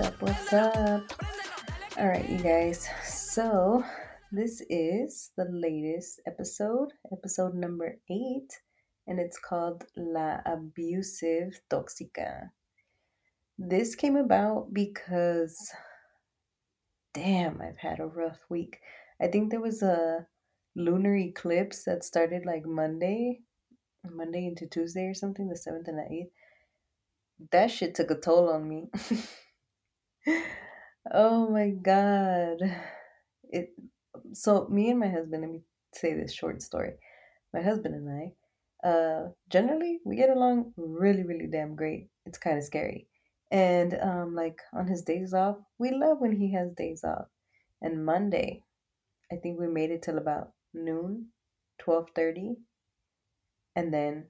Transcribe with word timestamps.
What's 0.00 0.14
up? 0.14 0.22
What's 0.22 0.52
up? 0.54 1.12
All 1.98 2.08
right, 2.08 2.26
you 2.26 2.38
guys. 2.38 2.88
So, 3.04 3.84
this 4.32 4.62
is 4.70 5.30
the 5.36 5.44
latest 5.50 6.22
episode, 6.26 6.94
episode 7.12 7.54
number 7.54 7.98
eight, 8.08 8.48
and 9.06 9.20
it's 9.20 9.38
called 9.38 9.84
La 9.98 10.38
Abusive 10.46 11.60
Toxica. 11.70 12.48
This 13.58 13.94
came 13.94 14.16
about 14.16 14.72
because, 14.72 15.70
damn, 17.12 17.60
I've 17.60 17.76
had 17.76 18.00
a 18.00 18.06
rough 18.06 18.40
week. 18.48 18.78
I 19.20 19.26
think 19.26 19.50
there 19.50 19.60
was 19.60 19.82
a 19.82 20.26
lunar 20.74 21.14
eclipse 21.14 21.84
that 21.84 22.04
started 22.04 22.46
like 22.46 22.64
Monday, 22.64 23.40
Monday 24.10 24.46
into 24.46 24.66
Tuesday 24.66 25.04
or 25.04 25.14
something, 25.14 25.46
the 25.46 25.56
7th 25.56 25.88
and 25.88 25.98
the 25.98 26.08
8th. 26.10 27.50
That 27.52 27.70
shit 27.70 27.94
took 27.94 28.10
a 28.10 28.14
toll 28.14 28.48
on 28.48 28.66
me. 28.66 28.88
oh 31.12 31.48
my 31.50 31.70
god. 31.70 32.58
It 33.50 33.70
so 34.32 34.66
me 34.70 34.90
and 34.90 35.00
my 35.00 35.08
husband, 35.08 35.42
let 35.42 35.50
me 35.50 35.60
say 35.94 36.14
this 36.14 36.32
short 36.32 36.62
story. 36.62 36.92
My 37.52 37.62
husband 37.62 37.94
and 37.94 38.08
I, 38.84 38.88
uh 38.88 39.28
generally 39.48 40.00
we 40.04 40.16
get 40.16 40.30
along 40.30 40.72
really, 40.76 41.24
really 41.24 41.46
damn 41.46 41.74
great. 41.74 42.08
It's 42.26 42.38
kind 42.38 42.58
of 42.58 42.64
scary. 42.64 43.08
And 43.50 43.94
um 44.00 44.34
like 44.34 44.58
on 44.72 44.86
his 44.86 45.02
days 45.02 45.34
off, 45.34 45.56
we 45.78 45.90
love 45.90 46.18
when 46.20 46.32
he 46.32 46.52
has 46.52 46.72
days 46.72 47.02
off. 47.04 47.26
And 47.82 48.04
Monday, 48.04 48.62
I 49.32 49.36
think 49.36 49.58
we 49.58 49.66
made 49.66 49.90
it 49.90 50.02
till 50.02 50.18
about 50.18 50.52
noon, 50.74 51.26
12:30, 51.82 52.56
and 53.74 53.92
then 53.92 54.26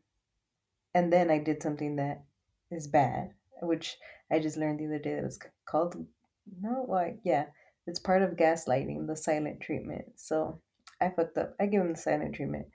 and 0.94 1.12
then 1.12 1.30
I 1.30 1.38
did 1.38 1.62
something 1.62 1.96
that 1.96 2.24
is 2.70 2.88
bad, 2.88 3.32
which 3.62 3.96
I 4.30 4.38
just 4.38 4.56
learned 4.56 4.80
the 4.80 4.86
other 4.86 4.98
day 4.98 5.14
that 5.14 5.24
was 5.24 5.38
called 5.68 5.96
no, 6.60 6.82
why? 6.86 7.16
Yeah, 7.24 7.46
it's 7.86 8.00
part 8.00 8.22
of 8.22 8.36
gaslighting, 8.36 9.06
the 9.06 9.16
silent 9.16 9.60
treatment. 9.60 10.04
So 10.16 10.60
I 11.00 11.10
fucked 11.10 11.38
up. 11.38 11.54
I 11.60 11.66
gave 11.66 11.80
him 11.80 11.92
the 11.92 11.98
silent 11.98 12.34
treatment, 12.34 12.66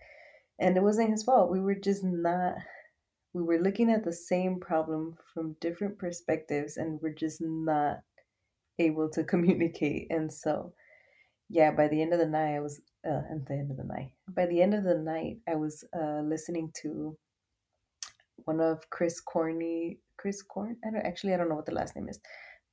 and 0.60 0.78
it 0.78 0.84
wasn't 0.84 1.12
his 1.12 1.24
fault. 1.24 1.52
We 1.52 1.60
were 1.60 1.76
just 1.76 2.04
not. 2.04 2.56
We 3.34 3.44
were 3.44 3.60
looking 3.60 3.92
at 3.92 4.06
the 4.06 4.14
same 4.14 4.60
problem 4.60 5.18
from 5.34 5.58
different 5.60 5.98
perspectives, 5.98 6.78
and 6.78 7.00
we're 7.02 7.14
just 7.14 7.42
not 7.42 7.98
able 8.80 9.10
to 9.10 9.24
communicate. 9.34 10.08
And 10.10 10.32
so, 10.32 10.74
yeah, 11.50 11.72
by 11.72 11.88
the 11.88 12.02
end 12.02 12.14
of 12.14 12.20
the 12.20 12.28
night, 12.28 12.56
I 12.56 12.60
was. 12.60 12.82
Uh, 13.06 13.22
at 13.32 13.46
the 13.46 13.54
end 13.54 13.70
of 13.70 13.78
the 13.78 13.84
night. 13.84 14.12
By 14.28 14.48
the 14.48 14.64
end 14.64 14.74
of 14.74 14.84
the 14.84 14.98
night, 14.98 15.38
I 15.48 15.54
was 15.54 15.84
uh, 15.96 16.22
listening 16.22 16.72
to 16.82 17.16
one 18.46 18.60
of 18.60 18.90
Chris 18.90 19.20
Corney. 19.20 20.00
Chris 20.18 20.42
Corn. 20.42 20.78
I 20.86 20.92
don't 20.92 21.06
actually. 21.06 21.34
I 21.34 21.38
don't 21.38 21.50
know 21.50 21.56
what 21.56 21.66
the 21.66 21.74
last 21.74 21.96
name 21.96 22.10
is, 22.10 22.20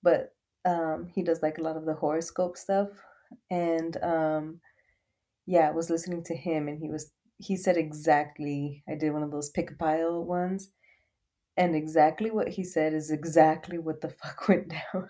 but 0.02 0.34
um, 0.64 1.08
he 1.14 1.22
does 1.22 1.42
like 1.42 1.58
a 1.58 1.62
lot 1.62 1.76
of 1.76 1.84
the 1.84 1.94
horoscope 1.94 2.56
stuff, 2.56 2.88
and 3.50 3.96
um, 4.02 4.60
yeah, 5.46 5.68
I 5.68 5.72
was 5.72 5.90
listening 5.90 6.24
to 6.24 6.36
him, 6.36 6.68
and 6.68 6.78
he 6.78 6.88
was 6.88 7.12
he 7.38 7.56
said 7.56 7.76
exactly. 7.76 8.82
I 8.88 8.94
did 8.94 9.12
one 9.12 9.22
of 9.22 9.30
those 9.30 9.50
pick 9.50 9.70
a 9.70 9.74
pile 9.74 10.24
ones, 10.24 10.70
and 11.56 11.74
exactly 11.74 12.30
what 12.30 12.48
he 12.48 12.64
said 12.64 12.94
is 12.94 13.10
exactly 13.10 13.78
what 13.78 14.00
the 14.00 14.08
fuck 14.22 14.48
went 14.48 14.68
down. 14.68 15.08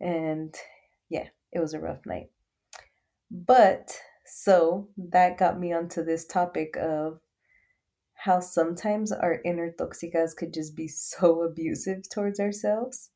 and 0.00 0.54
yeah, 1.08 1.28
it 1.52 1.60
was 1.60 1.74
a 1.74 1.80
rough 1.80 2.04
night. 2.06 2.28
But 3.30 3.98
so 4.26 4.88
that 4.96 5.38
got 5.38 5.58
me 5.58 5.72
onto 5.72 6.04
this 6.04 6.26
topic 6.26 6.76
of 6.76 7.20
how 8.26 8.40
sometimes 8.40 9.12
our 9.12 9.40
inner 9.44 9.70
toxicas 9.70 10.34
could 10.36 10.52
just 10.52 10.74
be 10.74 10.88
so 10.88 11.42
abusive 11.48 12.08
towards 12.08 12.40
ourselves. 12.40 13.10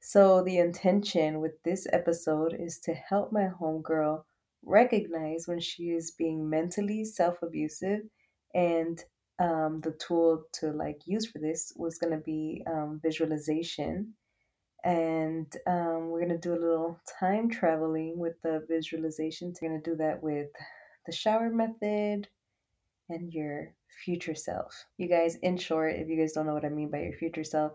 So, 0.00 0.42
the 0.42 0.58
intention 0.58 1.40
with 1.40 1.62
this 1.62 1.86
episode 1.92 2.56
is 2.58 2.80
to 2.84 2.94
help 2.94 3.32
my 3.32 3.48
homegirl 3.60 4.22
recognize 4.64 5.46
when 5.46 5.60
she 5.60 5.90
is 5.90 6.12
being 6.12 6.48
mentally 6.48 7.04
self 7.04 7.42
abusive. 7.42 8.00
And 8.54 8.98
um, 9.38 9.80
the 9.80 9.94
tool 10.06 10.44
to 10.54 10.72
like 10.72 11.02
use 11.04 11.26
for 11.26 11.38
this 11.38 11.74
was 11.76 11.98
going 11.98 12.12
to 12.12 12.24
be 12.24 12.62
um, 12.66 13.00
visualization. 13.02 14.14
And 14.84 15.52
um, 15.66 16.08
we're 16.08 16.24
going 16.24 16.40
to 16.40 16.48
do 16.48 16.54
a 16.54 16.64
little 16.66 16.98
time 17.20 17.50
traveling 17.50 18.18
with 18.18 18.40
the 18.42 18.64
visualization. 18.70 19.52
We're 19.60 19.68
going 19.68 19.82
to 19.82 19.90
do 19.90 19.96
that 19.96 20.22
with 20.22 20.48
the 21.04 21.12
shower 21.12 21.50
method 21.50 22.28
and 23.08 23.32
your 23.32 23.74
future 24.04 24.34
self. 24.34 24.84
You 24.98 25.08
guys, 25.08 25.36
in 25.36 25.56
short, 25.56 25.96
if 25.96 26.08
you 26.08 26.18
guys 26.18 26.32
don't 26.32 26.46
know 26.46 26.54
what 26.54 26.64
I 26.64 26.68
mean 26.68 26.90
by 26.90 27.02
your 27.02 27.12
future 27.12 27.44
self, 27.44 27.72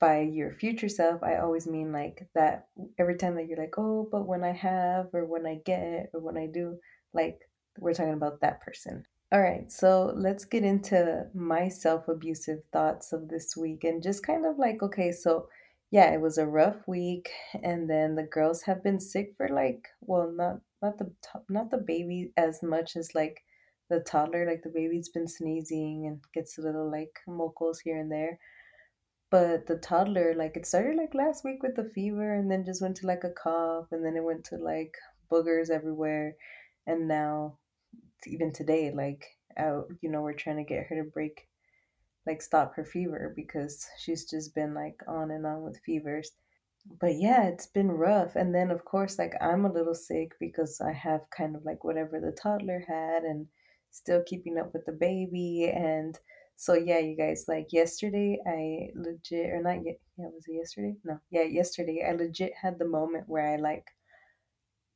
by 0.00 0.20
your 0.20 0.52
future 0.52 0.88
self, 0.88 1.22
I 1.22 1.36
always 1.36 1.66
mean 1.66 1.92
like 1.92 2.28
that 2.34 2.66
every 2.98 3.16
time 3.16 3.36
that 3.36 3.46
you're 3.46 3.58
like, 3.58 3.78
oh, 3.78 4.08
but 4.10 4.26
when 4.26 4.44
I 4.44 4.52
have, 4.52 5.06
or 5.12 5.24
when 5.24 5.46
I 5.46 5.60
get, 5.64 6.10
or 6.12 6.20
when 6.20 6.36
I 6.36 6.46
do, 6.46 6.78
like 7.12 7.38
we're 7.78 7.94
talking 7.94 8.14
about 8.14 8.40
that 8.40 8.60
person. 8.60 9.04
All 9.32 9.40
right, 9.40 9.72
so 9.72 10.12
let's 10.14 10.44
get 10.44 10.62
into 10.62 11.24
my 11.34 11.68
self 11.68 12.06
abusive 12.08 12.58
thoughts 12.72 13.12
of 13.14 13.28
this 13.28 13.56
week 13.56 13.84
and 13.84 14.02
just 14.02 14.26
kind 14.26 14.44
of 14.44 14.58
like, 14.58 14.82
okay, 14.82 15.10
so 15.10 15.46
yeah, 15.90 16.12
it 16.12 16.20
was 16.20 16.38
a 16.38 16.46
rough 16.46 16.76
week, 16.86 17.30
and 17.62 17.88
then 17.88 18.14
the 18.14 18.24
girls 18.24 18.62
have 18.62 18.82
been 18.82 18.98
sick 18.98 19.34
for 19.36 19.48
like, 19.48 19.88
well, 20.00 20.30
not 20.34 20.60
not 20.82 20.98
the 20.98 21.12
top, 21.22 21.44
not 21.48 21.70
the 21.70 21.78
baby 21.78 22.32
as 22.36 22.62
much 22.62 22.96
as 22.96 23.14
like 23.14 23.42
the 23.92 24.00
toddler. 24.00 24.46
Like 24.46 24.62
the 24.62 24.70
baby's 24.70 25.08
been 25.08 25.28
sneezing 25.28 26.06
and 26.06 26.20
gets 26.34 26.58
a 26.58 26.62
little 26.62 26.90
like 26.90 27.14
mocos 27.28 27.78
here 27.84 28.00
and 28.00 28.10
there 28.10 28.38
but 29.32 29.66
the 29.66 29.76
toddler, 29.76 30.34
like 30.36 30.58
it 30.58 30.66
started 30.66 30.94
like 30.94 31.14
last 31.14 31.42
week 31.42 31.62
with 31.62 31.74
the 31.74 31.90
fever 31.94 32.34
and 32.34 32.50
then 32.50 32.66
just 32.66 32.82
went 32.82 32.96
to 32.96 33.06
like 33.06 33.24
a 33.24 33.30
cough 33.30 33.86
and 33.90 34.04
then 34.04 34.14
it 34.14 34.22
went 34.22 34.44
to 34.44 34.56
like 34.58 34.94
boogers 35.32 35.70
everywhere. 35.70 36.36
And 36.86 37.08
now 37.08 37.56
even 38.26 38.52
today, 38.52 38.92
like 38.94 39.24
out, 39.56 39.86
you 40.02 40.10
know, 40.10 40.20
we're 40.20 40.34
trying 40.34 40.58
to 40.58 40.64
get 40.64 40.84
her 40.86 41.02
to 41.02 41.10
break 41.10 41.48
like 42.26 42.42
stop 42.42 42.74
her 42.76 42.84
fever 42.84 43.32
because 43.34 43.86
she's 43.98 44.28
just 44.28 44.54
been 44.54 44.74
like 44.74 45.00
on 45.08 45.30
and 45.30 45.46
on 45.46 45.62
with 45.62 45.80
fevers. 45.86 46.32
But 47.00 47.14
yeah, 47.14 47.44
it's 47.44 47.66
been 47.66 47.90
rough. 47.90 48.36
And 48.36 48.54
then 48.54 48.70
of 48.70 48.84
course 48.84 49.18
like 49.18 49.32
I'm 49.40 49.64
a 49.64 49.72
little 49.72 49.94
sick 49.94 50.32
because 50.40 50.78
I 50.78 50.92
have 50.92 51.22
kind 51.34 51.56
of 51.56 51.64
like 51.64 51.84
whatever 51.84 52.20
the 52.20 52.32
toddler 52.32 52.84
had 52.86 53.22
and 53.22 53.46
still 53.92 54.22
keeping 54.26 54.58
up 54.58 54.72
with 54.72 54.84
the 54.86 54.92
baby 54.92 55.70
and 55.72 56.18
so 56.56 56.74
yeah, 56.74 56.98
you 56.98 57.16
guys, 57.16 57.46
like 57.48 57.72
yesterday, 57.72 58.38
I 58.46 58.90
legit 58.94 59.50
or 59.50 59.60
not 59.62 59.84
yet. 59.84 59.98
Yeah, 60.16 60.26
was 60.26 60.44
it 60.46 60.54
yesterday? 60.54 60.94
No, 61.04 61.18
yeah, 61.30 61.42
yesterday, 61.42 62.06
I 62.08 62.12
legit 62.12 62.52
had 62.54 62.78
the 62.78 62.84
moment 62.84 63.24
where 63.28 63.52
I 63.52 63.56
like 63.56 63.84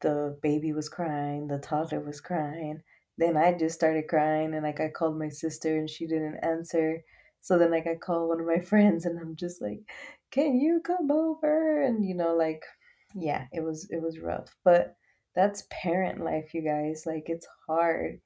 the 0.01 0.39
baby 0.43 0.73
was 0.73 0.89
crying, 0.89 1.49
the 1.49 1.59
toddler 1.59 2.01
was 2.01 2.21
crying. 2.21 2.83
Then 3.19 3.37
I 3.37 3.53
just 3.53 3.75
started 3.75 4.09
crying, 4.09 4.55
and 4.55 4.63
like 4.63 4.79
I 4.81 4.91
called 4.91 5.19
my 5.19 5.29
sister, 5.29 5.77
and 5.77 5.91
she 5.91 6.07
didn't 6.07 6.39
answer. 6.45 7.03
So 7.41 7.59
then 7.59 7.71
like 7.73 7.87
I 7.87 7.97
called 7.97 8.29
one 8.29 8.41
of 8.41 8.47
my 8.47 8.61
friends, 8.71 9.05
and 9.05 9.19
I'm 9.19 9.35
just 9.37 9.61
like, 9.61 9.81
"Can 10.31 10.61
you 10.61 10.81
come 10.85 11.11
over?" 11.11 11.83
And 11.83 12.05
you 12.07 12.15
know, 12.15 12.35
like, 12.37 12.63
yeah, 13.15 13.47
it 13.53 13.63
was 13.65 13.89
it 13.91 14.03
was 14.03 14.21
rough, 14.21 14.55
but 14.65 14.97
that's 15.35 15.67
parent 15.71 16.21
life, 16.23 16.55
you 16.55 16.63
guys. 16.63 17.05
Like 17.07 17.25
it's 17.29 17.49
hard 17.67 18.21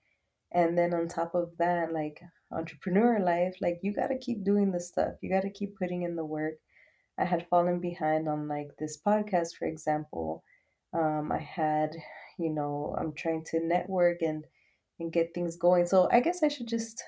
and 0.53 0.77
then 0.77 0.94
on 0.94 1.09
top 1.09 1.34
of 1.34 1.50
that, 1.59 1.93
like 1.93 2.21
entrepreneur 2.53 3.21
life, 3.21 3.55
like 3.61 3.78
you 3.83 3.93
got 3.93 4.09
to 4.09 4.19
keep 4.19 4.44
doing 4.44 4.72
the 4.72 4.81
stuff. 4.81 5.15
You 5.21 5.31
got 5.31 5.43
to 5.43 5.50
keep 5.50 5.77
putting 5.78 6.03
in 6.03 6.16
the 6.16 6.25
work. 6.25 6.55
I 7.19 7.25
had 7.25 7.47
fallen 7.49 7.81
behind 7.81 8.29
on 8.29 8.49
like 8.49 8.70
this 8.79 8.99
podcast, 9.06 9.56
for 9.58 9.67
example. 9.67 10.43
Um, 10.93 11.31
I 11.31 11.38
had, 11.38 11.91
you 12.38 12.50
know, 12.50 12.97
I'm 12.99 13.12
trying 13.12 13.44
to 13.50 13.64
network 13.64 14.23
and 14.23 14.44
and 14.99 15.12
get 15.12 15.32
things 15.35 15.56
going. 15.56 15.87
So 15.87 16.08
I 16.11 16.20
guess 16.20 16.43
I 16.43 16.49
should 16.49 16.69
just. 16.69 17.03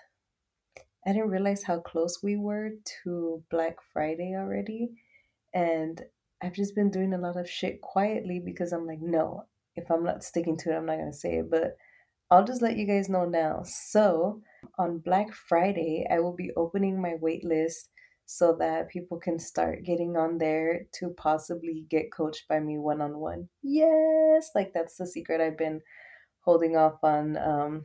I 1.04 1.12
didn't 1.12 1.30
realize 1.30 1.64
how 1.64 1.80
close 1.80 2.22
we 2.22 2.36
were 2.36 2.70
to 3.02 3.42
Black 3.50 3.78
Friday 3.92 4.36
already, 4.36 4.90
and 5.52 6.00
I've 6.40 6.52
just 6.52 6.76
been 6.76 6.92
doing 6.92 7.12
a 7.12 7.18
lot 7.18 7.36
of 7.36 7.50
shit 7.50 7.80
quietly 7.80 8.40
because 8.44 8.72
I'm 8.72 8.86
like, 8.86 9.00
no, 9.00 9.46
if 9.74 9.90
I'm 9.90 10.04
not 10.04 10.22
sticking 10.22 10.56
to 10.58 10.70
it, 10.72 10.76
I'm 10.76 10.86
not 10.86 10.98
gonna 10.98 11.12
say 11.12 11.38
it, 11.38 11.50
but 11.50 11.76
I'll 12.32 12.46
just 12.46 12.62
let 12.62 12.78
you 12.78 12.86
guys 12.86 13.10
know 13.10 13.26
now. 13.26 13.62
So, 13.62 14.40
on 14.78 15.00
Black 15.00 15.34
Friday, 15.34 16.06
I 16.10 16.20
will 16.20 16.32
be 16.32 16.50
opening 16.56 16.98
my 16.98 17.12
waitlist 17.22 17.90
so 18.24 18.56
that 18.58 18.88
people 18.88 19.18
can 19.18 19.38
start 19.38 19.84
getting 19.84 20.16
on 20.16 20.38
there 20.38 20.86
to 20.94 21.10
possibly 21.10 21.84
get 21.90 22.10
coached 22.10 22.48
by 22.48 22.58
me 22.58 22.78
one 22.78 23.02
on 23.02 23.18
one. 23.18 23.50
Yes, 23.62 24.48
like 24.54 24.72
that's 24.72 24.96
the 24.96 25.06
secret 25.06 25.42
I've 25.42 25.58
been 25.58 25.82
holding 26.40 26.74
off 26.74 27.04
on. 27.04 27.36
Um, 27.36 27.84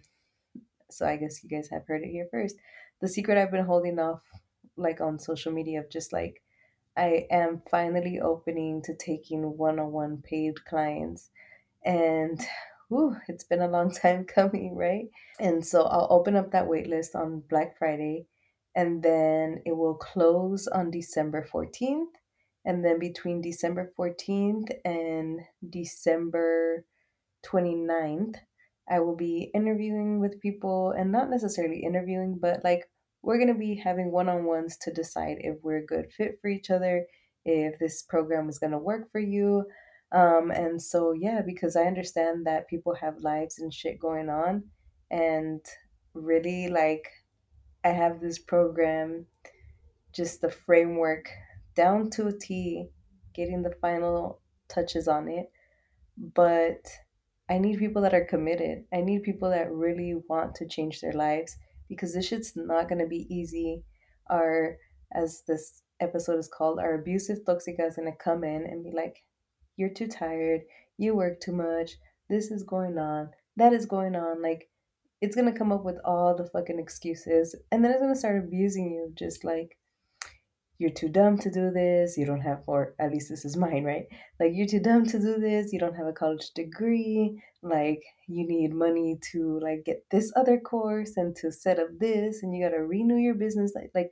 so, 0.90 1.06
I 1.06 1.18
guess 1.18 1.44
you 1.44 1.50
guys 1.50 1.68
have 1.70 1.86
heard 1.86 2.04
it 2.04 2.10
here 2.10 2.30
first. 2.32 2.56
The 3.02 3.10
secret 3.10 3.38
I've 3.38 3.52
been 3.52 3.66
holding 3.66 4.00
off, 4.00 4.22
like 4.78 5.02
on 5.02 5.20
social 5.20 5.52
media, 5.52 5.82
of 5.82 5.92
just 5.92 6.14
like 6.14 6.42
I 6.96 7.28
am 7.30 7.64
finally 7.70 8.22
opening 8.22 8.82
to 8.84 8.96
taking 8.96 9.58
one 9.58 9.78
on 9.78 9.92
one 9.92 10.24
paid 10.24 10.64
clients. 10.64 11.32
And 11.84 12.40
whew, 12.90 13.18
it's 13.28 13.44
been 13.44 13.62
a 13.62 13.68
long 13.68 13.92
time 14.02 14.26
coming, 14.26 14.76
right? 14.76 15.06
And 15.40 15.66
so 15.66 15.84
I'll 15.84 16.08
open 16.10 16.36
up 16.36 16.52
that 16.52 16.68
waitlist 16.68 17.16
on 17.16 17.44
Black 17.50 17.78
Friday 17.78 18.28
and 18.76 19.02
then 19.02 19.62
it 19.66 19.76
will 19.76 19.96
close 19.96 20.68
on 20.68 20.92
December 20.92 21.48
14th. 21.52 22.14
And 22.64 22.84
then 22.84 23.00
between 23.00 23.42
December 23.42 23.92
14th 23.98 24.70
and 24.84 25.40
December 25.68 26.86
29th, 27.46 28.36
I 28.90 29.00
will 29.00 29.16
be 29.16 29.52
interviewing 29.54 30.20
with 30.20 30.42
people 30.42 30.92
and 30.92 31.12
not 31.12 31.30
necessarily 31.30 31.80
interviewing, 31.80 32.38
but 32.40 32.64
like 32.64 32.90
we're 33.22 33.38
going 33.38 33.54
to 33.54 33.60
be 33.60 33.76
having 33.76 34.12
one 34.12 34.30
on 34.30 34.46
ones 34.46 34.78
to 34.82 34.94
decide 34.94 35.38
if 35.40 35.58
we're 35.64 35.78
a 35.78 35.86
good 35.86 36.12
fit 36.12 36.38
for 36.42 36.50
each 36.50 36.70
other, 36.70 37.06
if 37.46 37.80
this 37.80 38.04
program 38.04 38.48
is 38.48 38.60
going 38.60 38.72
to 38.72 38.78
work 38.78 39.12
for 39.12 39.20
you. 39.20 39.66
Um, 40.12 40.52
and 40.52 40.82
so, 40.82 41.12
yeah, 41.12 41.42
because 41.46 41.76
I 41.76 41.84
understand 41.84 42.46
that 42.48 42.70
people 42.70 42.96
have 42.96 43.20
lives 43.20 43.60
and 43.60 43.74
shit 43.74 44.00
going 44.00 44.30
on. 44.30 44.64
And 45.12 45.62
really, 46.14 46.70
like, 46.70 47.08
I 47.84 47.90
have 47.90 48.20
this 48.20 48.40
program, 48.40 49.26
just 50.14 50.42
the 50.42 50.50
framework 50.50 51.30
down 51.76 52.10
to 52.12 52.28
a 52.28 52.34
T, 52.34 52.88
getting 53.34 53.64
the 53.64 53.76
final 53.82 54.42
touches 54.70 55.08
on 55.08 55.28
it. 55.28 55.52
But 56.18 56.88
I 57.50 57.58
need 57.60 57.80
people 57.80 58.02
that 58.02 58.14
are 58.14 58.26
committed. 58.26 58.86
I 58.94 59.02
need 59.02 59.24
people 59.24 59.50
that 59.52 59.72
really 59.72 60.16
want 60.28 60.56
to 60.56 60.68
change 60.68 61.00
their 61.00 61.14
lives 61.14 61.56
because 61.88 62.14
this 62.14 62.28
shit's 62.28 62.54
not 62.56 62.90
going 62.90 63.00
to 63.00 63.08
be 63.08 63.28
easy. 63.30 63.84
Our, 64.30 64.78
as 65.14 65.44
this 65.48 65.84
episode 66.00 66.40
is 66.40 66.50
called, 66.50 66.80
our 66.80 66.96
abusive 66.96 67.40
toxica 67.46 67.88
is 67.88 67.96
going 67.96 68.12
to 68.12 68.18
come 68.18 68.44
in 68.44 68.66
and 68.66 68.84
be 68.84 68.92
like, 68.92 69.24
you're 69.78 69.90
too 69.90 70.08
tired. 70.08 70.62
You 70.98 71.16
work 71.16 71.40
too 71.40 71.54
much. 71.54 71.94
This 72.30 72.52
is 72.52 72.64
going 72.64 72.98
on. 72.98 73.30
That 73.56 73.72
is 73.72 73.86
going 73.86 74.16
on. 74.16 74.42
Like, 74.42 74.70
it's 75.22 75.36
to 75.36 75.52
come 75.52 75.72
up 75.72 75.86
with 75.86 75.98
all 76.04 76.36
the 76.36 76.46
fucking 76.46 76.80
excuses. 76.80 77.56
And 77.72 77.84
then 77.84 77.92
it's 77.92 78.02
to 78.02 78.16
start 78.16 78.38
abusing 78.38 78.92
you, 78.92 79.14
just 79.16 79.44
like, 79.44 79.78
you're 80.80 80.92
too 80.92 81.10
dumb 81.10 81.40
to 81.40 81.50
do 81.50 81.72
this. 81.72 82.18
You 82.18 82.26
don't 82.26 82.42
have, 82.42 82.62
or 82.68 82.94
at 83.00 83.12
least 83.12 83.30
this 83.30 83.46
is 83.46 83.58
mine, 83.58 83.84
right? 83.84 84.06
Like, 84.40 84.52
you're 84.54 84.68
too 84.68 84.80
dumb 84.80 85.06
to 85.08 85.20
do 85.20 85.40
this. 85.40 85.74
You 85.74 85.80
don't 85.80 85.96
have 85.96 86.06
a 86.06 86.14
college 86.14 86.52
degree. 86.54 87.42
Like, 87.64 88.04
you 88.28 88.48
need 88.48 88.76
money 88.76 89.18
to, 89.32 89.60
like, 89.60 89.86
get 89.86 90.06
this 90.12 90.32
other 90.36 90.60
course 90.60 91.18
and 91.18 91.36
to 91.38 91.52
set 91.52 91.80
up 91.80 91.88
this, 92.00 92.44
and 92.44 92.56
you 92.56 92.64
got 92.64 92.76
to 92.76 92.84
renew 92.84 93.18
your 93.18 93.34
business. 93.34 93.74
Like, 93.74 93.90
like, 93.96 94.12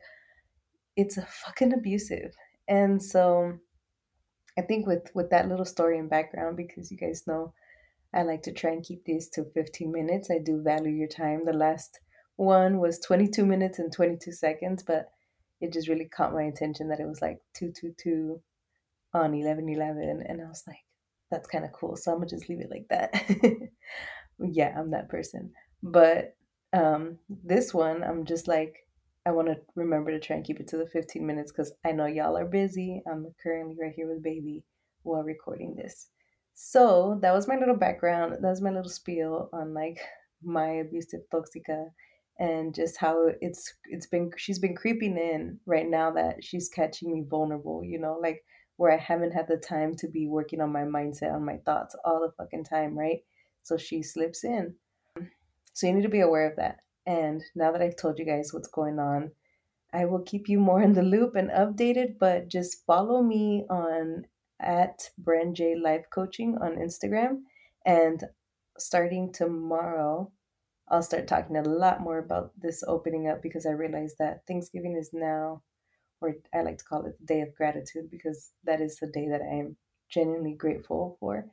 it's 0.96 1.18
a 1.18 1.28
fucking 1.28 1.74
abusive. 1.74 2.34
And 2.68 3.04
so, 3.04 3.60
I 4.58 4.62
think 4.62 4.88
with 4.88 5.12
with 5.14 5.30
that 5.32 5.50
little 5.50 5.66
story 5.66 6.00
and 6.00 6.10
background, 6.10 6.58
because 6.58 6.92
you 6.92 6.98
guys 6.98 7.28
know 7.28 7.54
I 8.16 8.24
like 8.24 8.44
to 8.44 8.54
try 8.54 8.72
and 8.72 8.84
keep 8.84 9.04
these 9.04 9.28
to 9.32 9.44
15 9.54 9.92
minutes. 9.92 10.32
I 10.32 10.40
do 10.40 10.62
value 10.62 10.92
your 10.92 11.10
time. 11.10 11.44
The 11.46 11.54
last 11.54 12.00
one 12.38 12.80
was 12.80 13.00
22 13.00 13.46
minutes 13.46 13.78
and 13.78 13.92
22 13.92 14.32
seconds, 14.32 14.84
but 14.84 15.10
it 15.60 15.74
just 15.74 15.90
really 15.90 16.06
caught 16.06 16.34
my 16.34 16.44
attention 16.44 16.88
that 16.90 17.02
it 17.02 17.08
was 17.08 17.22
like 17.22 17.40
222 17.56 18.42
on 19.14 19.32
1111. 19.32 20.24
And 20.28 20.42
I 20.42 20.48
was 20.48 20.64
like, 20.66 20.78
that's 21.30 21.48
kind 21.48 21.66
of 21.66 21.74
cool. 21.74 21.98
So 21.98 22.12
I'm 22.12 22.20
going 22.20 22.30
to 22.30 22.36
just 22.36 22.50
leave 22.50 22.62
it 22.62 22.72
like 22.72 22.88
that. 22.90 23.70
yeah, 24.40 24.74
I'm 24.78 24.92
that 24.92 25.10
person. 25.10 25.52
But 25.84 26.36
um, 26.72 27.20
this 27.30 27.74
one, 27.74 28.02
I'm 28.02 28.26
just 28.26 28.48
like, 28.48 28.85
I 29.26 29.32
want 29.32 29.48
to 29.48 29.58
remember 29.76 30.12
to 30.12 30.20
try 30.20 30.36
and 30.36 30.46
keep 30.46 30.60
it 30.60 30.68
to 30.70 30.78
the 30.78 30.88
15 30.88 31.26
minutes 31.26 31.52
because 31.52 31.74
I 31.84 31.92
know 31.92 32.06
y'all 32.06 32.38
are 32.38 32.46
busy. 32.46 33.02
I'm 33.10 33.26
currently 33.42 33.76
right 33.82 33.94
here 33.96 34.08
with 34.08 34.24
baby 34.24 34.64
while 35.04 35.24
recording 35.24 35.76
this. 35.76 36.10
So 36.54 37.18
that 37.22 37.34
was 37.34 37.48
my 37.48 37.58
little 37.58 37.76
background. 37.76 38.34
That 38.34 38.50
was 38.50 38.62
my 38.62 38.70
little 38.70 38.90
spiel 38.90 39.50
on 39.52 39.74
like 39.74 40.00
my 40.44 40.68
abusive 40.68 41.22
toxica 41.34 41.88
and 42.38 42.76
just 42.76 42.98
how 42.98 43.30
it's 43.42 43.74
it's 43.86 44.08
been 44.08 44.30
she's 44.38 44.60
been 44.60 44.76
creeping 44.76 45.18
in 45.18 45.60
right 45.66 45.88
now 45.90 46.12
that 46.12 46.44
she's 46.44 46.70
catching 46.70 47.12
me 47.12 47.24
vulnerable, 47.28 47.84
you 47.84 48.00
know, 48.00 48.20
like 48.22 48.44
where 48.78 48.92
I 48.92 48.98
haven't 48.98 49.32
had 49.32 49.48
the 49.48 49.58
time 49.58 49.96
to 49.96 50.08
be 50.08 50.28
working 50.28 50.62
on 50.62 50.72
my 50.72 50.84
mindset, 50.84 51.34
on 51.34 51.46
my 51.46 51.58
thoughts 51.66 51.96
all 52.04 52.20
the 52.20 52.34
fucking 52.38 52.66
time, 52.66 52.98
right? 52.98 53.20
So 53.64 53.78
she 53.78 54.04
slips 54.04 54.44
in. 54.44 54.76
So 55.74 55.88
you 55.88 55.94
need 55.94 56.04
to 56.04 56.10
be 56.10 56.22
aware 56.22 56.50
of 56.50 56.58
that. 56.58 56.80
And 57.06 57.44
now 57.56 57.72
that 57.72 57.82
I've 57.82 57.96
told 57.96 58.20
you 58.20 58.26
guys 58.26 58.54
what's 58.54 58.68
going 58.68 59.00
on, 59.00 59.32
I 59.94 60.06
will 60.06 60.22
keep 60.24 60.50
you 60.50 60.60
more 60.60 60.82
in 60.82 60.94
the 60.94 61.04
loop 61.04 61.36
and 61.36 61.50
updated, 61.50 62.18
but 62.20 62.50
just 62.50 62.86
follow 62.86 63.22
me 63.22 63.66
on 63.70 64.26
at 64.60 65.10
Bren 65.22 65.54
J 65.54 65.76
Life 65.76 66.06
Coaching 66.14 66.58
on 66.62 66.78
Instagram. 66.78 67.42
And 67.86 68.24
starting 68.78 69.32
tomorrow, 69.32 70.32
I'll 70.90 71.04
start 71.04 71.28
talking 71.28 71.58
a 71.58 71.64
lot 71.64 72.02
more 72.02 72.20
about 72.20 72.52
this 72.60 72.84
opening 72.88 73.28
up 73.28 73.42
because 73.42 73.66
I 73.66 73.72
realize 73.72 74.16
that 74.20 74.46
Thanksgiving 74.48 74.98
is 74.98 75.12
now, 75.14 75.62
or 76.22 76.36
I 76.54 76.62
like 76.62 76.80
to 76.80 76.86
call 76.86 77.06
it 77.06 77.18
the 77.20 77.26
day 77.26 77.42
of 77.42 77.56
gratitude 77.56 78.10
because 78.12 78.52
that 78.66 78.82
is 78.82 78.98
the 78.98 79.08
day 79.08 79.30
that 79.30 79.42
I 79.42 79.56
am 79.56 79.78
genuinely 80.10 80.54
grateful 80.54 81.18
for 81.20 81.46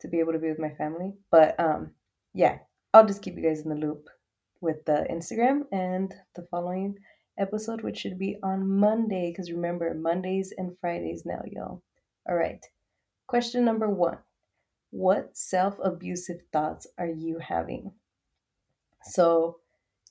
to 0.00 0.08
be 0.08 0.20
able 0.20 0.32
to 0.32 0.38
be 0.38 0.48
with 0.48 0.58
my 0.58 0.70
family. 0.70 1.14
But 1.30 1.58
um, 1.58 1.92
yeah, 2.34 2.58
I'll 2.92 3.06
just 3.06 3.22
keep 3.22 3.36
you 3.36 3.42
guys 3.42 3.62
in 3.62 3.70
the 3.70 3.74
loop 3.76 4.08
with 4.66 4.84
the 4.84 5.06
Instagram 5.08 5.60
and 5.70 6.12
the 6.34 6.44
following 6.50 6.96
episode, 7.38 7.82
which 7.82 7.98
should 7.98 8.18
be 8.18 8.36
on 8.42 8.68
Monday. 8.68 9.30
Because 9.30 9.52
remember, 9.52 9.94
Mondays 9.94 10.52
and 10.58 10.76
Fridays 10.80 11.22
now, 11.24 11.40
y'all. 11.46 11.84
All 12.28 12.34
right. 12.34 12.66
Question 13.28 13.64
number 13.64 13.88
one 13.88 14.18
What 14.90 15.36
self 15.36 15.76
abusive 15.80 16.40
thoughts 16.52 16.88
are 16.98 17.06
you 17.06 17.38
having? 17.38 17.92
So 19.04 19.58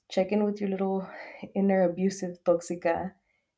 check 0.10 0.32
in 0.32 0.46
with 0.46 0.62
your 0.62 0.70
little 0.70 1.06
inner 1.54 1.84
abusive 1.84 2.38
toxica. 2.48 3.12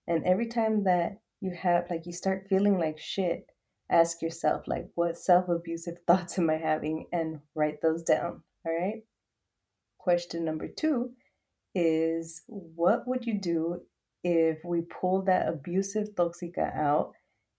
And 0.08 0.26
every 0.26 0.48
time 0.48 0.84
that 0.86 1.20
you 1.42 1.52
have, 1.52 1.92
like, 1.92 2.08
you 2.08 2.14
start 2.14 2.48
feeling 2.50 2.80
like 2.80 2.98
shit, 2.98 3.46
ask 3.92 4.24
yourself, 4.24 4.64
like, 4.68 4.88
what 4.96 5.16
self 5.16 5.48
abusive 5.48 6.00
thoughts 6.08 6.40
am 6.40 6.50
I 6.50 6.58
having? 6.58 7.06
And 7.12 7.42
write 7.54 7.84
those 7.84 8.02
down. 8.02 8.42
All 8.66 8.74
right. 8.74 9.04
Question 10.08 10.46
number 10.46 10.70
two 10.70 11.12
is 11.76 12.44
what 12.48 13.06
would 13.10 13.26
you 13.26 13.42
do 13.42 13.82
if 14.24 14.58
we 14.64 14.80
pulled 14.80 15.26
that 15.26 15.50
abusive 15.50 16.16
toxica 16.16 16.74
out 16.74 17.12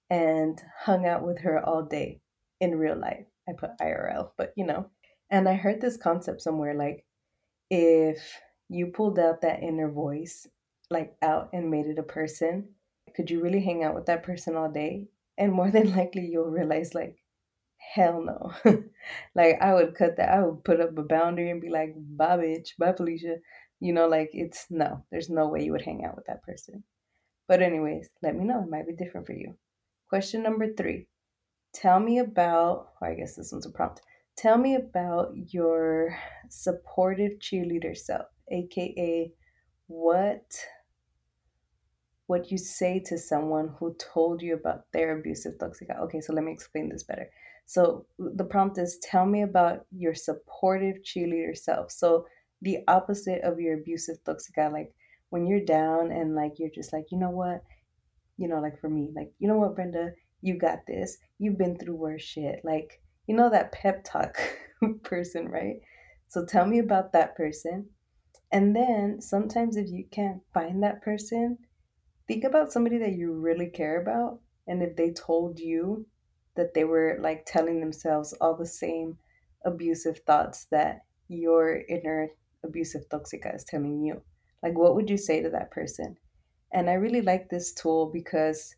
and 0.08 0.58
hung 0.80 1.04
out 1.04 1.22
with 1.22 1.40
her 1.40 1.62
all 1.62 1.82
day 1.82 2.22
in 2.58 2.78
real 2.78 2.98
life? 2.98 3.26
I 3.46 3.52
put 3.52 3.76
IRL, 3.82 4.30
but 4.38 4.54
you 4.56 4.64
know. 4.64 4.86
And 5.28 5.46
I 5.46 5.56
heard 5.56 5.82
this 5.82 5.98
concept 5.98 6.40
somewhere 6.40 6.72
like 6.72 7.04
if 7.68 8.40
you 8.70 8.86
pulled 8.86 9.18
out 9.18 9.42
that 9.42 9.62
inner 9.62 9.90
voice, 9.90 10.46
like 10.88 11.16
out 11.20 11.50
and 11.52 11.70
made 11.70 11.84
it 11.84 11.98
a 11.98 12.02
person, 12.02 12.70
could 13.14 13.30
you 13.30 13.42
really 13.42 13.60
hang 13.60 13.84
out 13.84 13.94
with 13.94 14.06
that 14.06 14.22
person 14.22 14.56
all 14.56 14.70
day? 14.70 15.08
And 15.36 15.52
more 15.52 15.70
than 15.76 15.94
likely, 15.94 16.24
you'll 16.24 16.50
realize, 16.50 16.94
like, 16.94 17.18
hell 17.94 18.22
no. 18.22 18.52
like, 19.34 19.58
I 19.60 19.74
would 19.74 19.94
cut 19.94 20.16
that, 20.16 20.30
I 20.30 20.42
would 20.42 20.64
put 20.64 20.80
up 20.80 20.96
a 20.96 21.02
boundary 21.02 21.50
and 21.50 21.60
be 21.60 21.70
like, 21.70 21.94
bye, 21.96 22.36
bitch, 22.36 22.70
bye, 22.78 22.92
Felicia. 22.92 23.36
You 23.80 23.92
know, 23.92 24.08
like, 24.08 24.30
it's 24.32 24.66
no, 24.70 25.04
there's 25.10 25.30
no 25.30 25.48
way 25.48 25.64
you 25.64 25.72
would 25.72 25.82
hang 25.82 26.04
out 26.04 26.16
with 26.16 26.26
that 26.26 26.42
person. 26.42 26.84
But, 27.46 27.62
anyways, 27.62 28.08
let 28.22 28.36
me 28.36 28.44
know. 28.44 28.62
It 28.62 28.70
might 28.70 28.86
be 28.86 28.94
different 28.94 29.26
for 29.26 29.32
you. 29.32 29.56
Question 30.08 30.42
number 30.42 30.72
three 30.72 31.06
Tell 31.74 32.00
me 32.00 32.18
about, 32.18 32.88
oh, 33.00 33.06
I 33.06 33.14
guess 33.14 33.36
this 33.36 33.52
one's 33.52 33.66
a 33.66 33.70
prompt. 33.70 34.00
Tell 34.36 34.56
me 34.56 34.74
about 34.74 35.32
your 35.34 36.16
supportive 36.48 37.38
cheerleader 37.40 37.96
self, 37.96 38.26
aka 38.50 39.32
what 39.88 40.64
what 42.26 42.50
you 42.50 42.58
say 42.58 43.00
to 43.00 43.16
someone 43.16 43.74
who 43.78 43.94
told 43.94 44.42
you 44.42 44.54
about 44.54 44.84
their 44.92 45.18
abusive 45.18 45.58
toxic. 45.58 45.88
Okay, 45.90 46.20
so 46.20 46.32
let 46.34 46.44
me 46.44 46.52
explain 46.52 46.88
this 46.90 47.02
better. 47.02 47.28
So 47.68 48.06
the 48.18 48.44
prompt 48.44 48.78
is 48.78 48.98
tell 49.02 49.26
me 49.26 49.42
about 49.42 49.84
your 49.94 50.14
supportive 50.14 51.02
cheerleader 51.04 51.54
self. 51.54 51.90
So 51.90 52.24
the 52.62 52.78
opposite 52.88 53.42
of 53.42 53.60
your 53.60 53.78
abusive 53.78 54.16
toxica, 54.24 54.72
like 54.72 54.90
when 55.28 55.46
you're 55.46 55.64
down 55.64 56.10
and 56.10 56.34
like 56.34 56.52
you're 56.56 56.70
just 56.74 56.94
like, 56.94 57.04
you 57.12 57.18
know 57.18 57.28
what? 57.28 57.62
You 58.38 58.48
know, 58.48 58.58
like 58.60 58.80
for 58.80 58.88
me, 58.88 59.10
like, 59.14 59.32
you 59.38 59.48
know 59.48 59.58
what, 59.58 59.74
Brenda, 59.74 60.12
you 60.40 60.58
got 60.58 60.78
this. 60.86 61.18
You've 61.38 61.58
been 61.58 61.76
through 61.76 61.96
worse 61.96 62.22
shit. 62.22 62.62
Like 62.64 63.02
you 63.26 63.36
know 63.36 63.50
that 63.50 63.70
pep 63.70 64.02
talk 64.02 64.38
person, 65.04 65.48
right? 65.48 65.76
So 66.28 66.46
tell 66.46 66.64
me 66.64 66.78
about 66.78 67.12
that 67.12 67.36
person. 67.36 67.90
And 68.50 68.74
then 68.74 69.20
sometimes 69.20 69.76
if 69.76 69.90
you 69.90 70.06
can't 70.10 70.40
find 70.54 70.82
that 70.82 71.02
person, 71.02 71.58
think 72.26 72.44
about 72.44 72.72
somebody 72.72 72.96
that 72.96 73.12
you 73.12 73.34
really 73.34 73.68
care 73.68 74.00
about. 74.00 74.40
And 74.66 74.82
if 74.82 74.96
they 74.96 75.10
told 75.10 75.60
you 75.60 76.06
that 76.58 76.74
they 76.74 76.84
were 76.84 77.18
like 77.22 77.46
telling 77.46 77.80
themselves 77.80 78.34
all 78.42 78.54
the 78.54 78.66
same 78.66 79.16
abusive 79.64 80.18
thoughts 80.26 80.66
that 80.70 81.00
your 81.28 81.80
inner 81.88 82.28
abusive 82.64 83.08
toxica 83.08 83.54
is 83.54 83.64
telling 83.64 84.04
you, 84.04 84.20
like 84.62 84.76
what 84.76 84.94
would 84.94 85.08
you 85.08 85.16
say 85.16 85.40
to 85.42 85.50
that 85.50 85.70
person? 85.70 86.18
And 86.72 86.90
I 86.90 86.94
really 86.94 87.22
like 87.22 87.48
this 87.48 87.72
tool 87.72 88.10
because 88.12 88.74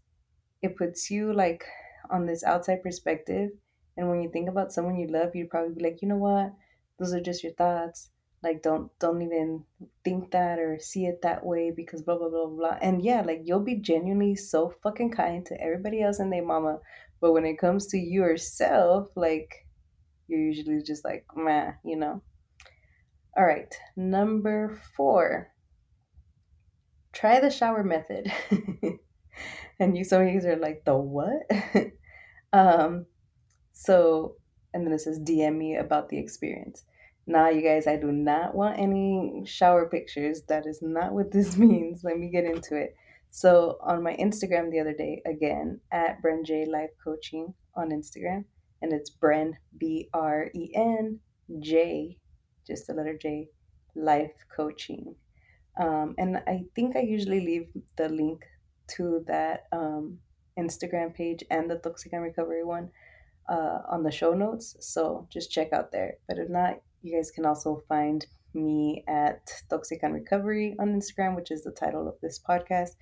it 0.63 0.77
puts 0.77 1.11
you 1.11 1.33
like 1.33 1.65
on 2.11 2.27
this 2.27 2.45
outside 2.45 2.83
perspective 2.83 3.51
and 3.97 4.09
when 4.09 4.23
you 4.23 4.31
think 4.31 4.49
about 4.49 4.73
someone 4.73 4.97
you 4.97 5.09
love, 5.09 5.35
you'd 5.35 5.51
probably 5.51 5.75
be 5.75 5.83
like, 5.85 6.01
you 6.03 6.09
know 6.09 6.17
what? 6.17 6.55
Those 6.99 7.13
are 7.15 7.21
just 7.21 7.43
your 7.43 7.53
thoughts. 7.55 8.11
like 8.43 8.63
don't 8.63 8.91
don't 8.99 9.23
even 9.23 9.65
think 10.05 10.31
that 10.31 10.59
or 10.59 10.79
see 10.79 11.05
it 11.07 11.21
that 11.23 11.45
way 11.45 11.71
because 11.71 12.03
blah 12.03 12.17
blah 12.17 12.31
blah 12.31 12.47
blah 12.47 12.79
and 12.81 13.03
yeah 13.03 13.21
like 13.21 13.43
you'll 13.45 13.61
be 13.61 13.77
genuinely 13.77 14.35
so 14.35 14.73
fucking 14.83 15.11
kind 15.11 15.45
to 15.45 15.61
everybody 15.61 16.03
else 16.03 16.19
and 16.19 16.33
their 16.33 16.45
mama 16.45 16.79
but 17.21 17.33
when 17.33 17.45
it 17.45 17.59
comes 17.59 17.87
to 17.87 17.99
yourself 17.99 19.09
like 19.17 19.67
you're 20.29 20.41
usually 20.41 20.83
just 20.83 21.05
like 21.05 21.25
meh 21.37 21.73
you 21.85 21.97
know 21.97 22.23
all 23.37 23.45
right 23.45 23.75
number 23.97 24.79
four 24.97 25.49
try 27.13 27.41
the 27.41 27.51
shower 27.51 27.83
method 27.83 28.33
and 29.81 29.97
you 29.97 30.05
some 30.05 30.23
of 30.23 30.29
you 30.29 30.41
are 30.49 30.57
like 30.57 30.85
the 30.85 30.97
what 30.97 31.43
um 32.53 33.07
so 33.73 34.37
and 34.73 34.87
then 34.87 34.93
it 34.93 35.01
says 35.01 35.19
dm 35.21 35.57
me 35.57 35.77
about 35.77 36.09
the 36.09 36.19
experience 36.19 36.85
Nah, 37.31 37.49
you 37.49 37.63
guys, 37.63 37.87
I 37.87 37.97
do 37.97 38.11
not 38.11 38.57
want 38.57 38.81
any 38.81 39.45
shower 39.47 39.89
pictures. 39.89 40.43
That 40.49 40.67
is 40.67 40.81
not 40.83 41.13
what 41.13 41.31
this 41.31 41.57
means. 41.69 42.03
Let 42.03 42.19
me 42.19 42.29
get 42.29 42.45
into 42.45 42.77
it. 42.77 42.97
So, 43.31 43.79
on 43.81 44.03
my 44.03 44.17
Instagram 44.17 44.71
the 44.71 44.81
other 44.81 44.93
day, 44.93 45.23
again, 45.25 45.81
at 45.93 46.21
Bren 46.23 46.45
J 46.45 46.67
Life 46.67 46.91
Coaching 47.03 47.55
on 47.77 47.91
Instagram, 47.91 48.45
and 48.83 48.93
it's 48.93 49.11
Bren, 49.11 49.53
B 49.79 50.09
R 50.13 50.51
E 50.55 50.73
N 50.75 51.21
J, 51.61 52.19
just 52.67 52.87
the 52.87 52.95
letter 52.95 53.17
J, 53.17 53.49
Life 53.95 54.45
Coaching. 54.55 55.15
Um, 55.79 56.15
and 56.19 56.39
I 56.47 56.65
think 56.75 56.97
I 56.97 57.01
usually 57.01 57.41
leave 57.41 57.69
the 57.97 58.09
link 58.09 58.45
to 58.97 59.25
that 59.29 59.67
um, 59.73 60.19
Instagram 60.59 61.15
page 61.15 61.45
and 61.51 61.71
the 61.71 61.77
Toxic 61.77 62.13
and 62.13 62.23
Recovery 62.23 62.65
one 62.65 62.91
uh, 63.49 63.79
on 63.89 64.03
the 64.03 64.11
show 64.11 64.35
notes. 64.35 64.77
So 64.81 65.27
just 65.33 65.51
check 65.51 65.73
out 65.73 65.93
there. 65.93 66.15
But 66.29 66.39
if 66.39 66.49
not, 66.49 66.81
you 67.03 67.17
guys 67.17 67.31
can 67.31 67.47
also 67.47 67.83
find 67.89 68.27
me 68.53 69.05
at 69.07 69.49
Toxic 69.71 70.01
and 70.03 70.15
Recovery 70.15 70.75
on 70.79 71.01
Instagram, 71.01 71.37
which 71.37 71.51
is 71.51 71.63
the 71.63 71.71
title 71.71 72.09
of 72.09 72.17
this 72.21 72.39
podcast. 72.39 72.97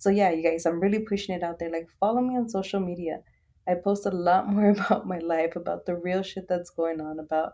So 0.00 0.08
yeah, 0.08 0.30
you 0.30 0.42
guys, 0.42 0.64
I'm 0.64 0.80
really 0.80 1.00
pushing 1.00 1.34
it 1.34 1.42
out 1.42 1.58
there. 1.58 1.70
Like 1.70 1.88
follow 2.00 2.22
me 2.22 2.34
on 2.34 2.48
social 2.48 2.80
media. 2.80 3.18
I 3.68 3.74
post 3.74 4.06
a 4.06 4.10
lot 4.10 4.48
more 4.52 4.70
about 4.70 5.06
my 5.06 5.18
life, 5.18 5.56
about 5.56 5.84
the 5.84 5.94
real 5.94 6.22
shit 6.22 6.48
that's 6.48 6.70
going 6.70 7.02
on, 7.02 7.18
about 7.18 7.52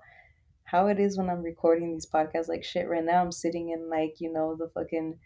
how 0.62 0.86
it 0.86 1.00
is 1.00 1.18
when 1.18 1.28
I'm 1.28 1.42
recording 1.42 1.92
these 1.92 2.06
podcasts. 2.06 2.48
Like 2.48 2.62
shit, 2.62 2.88
right 2.88 3.04
now 3.04 3.20
I'm 3.20 3.32
sitting 3.32 3.70
in 3.70 3.90
like, 3.90 4.20
you 4.20 4.32
know, 4.32 4.54
the 4.56 4.68
fucking 4.68 5.18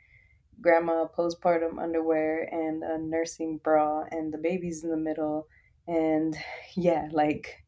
grandma 0.62 1.04
postpartum 1.16 1.78
underwear 1.78 2.48
and 2.50 2.82
a 2.82 2.96
nursing 2.98 3.60
bra 3.62 4.04
and 4.10 4.32
the 4.32 4.38
baby's 4.38 4.82
in 4.82 4.90
the 4.90 4.96
middle 4.96 5.46
and 5.86 6.36
yeah 6.76 7.08
like 7.12 7.62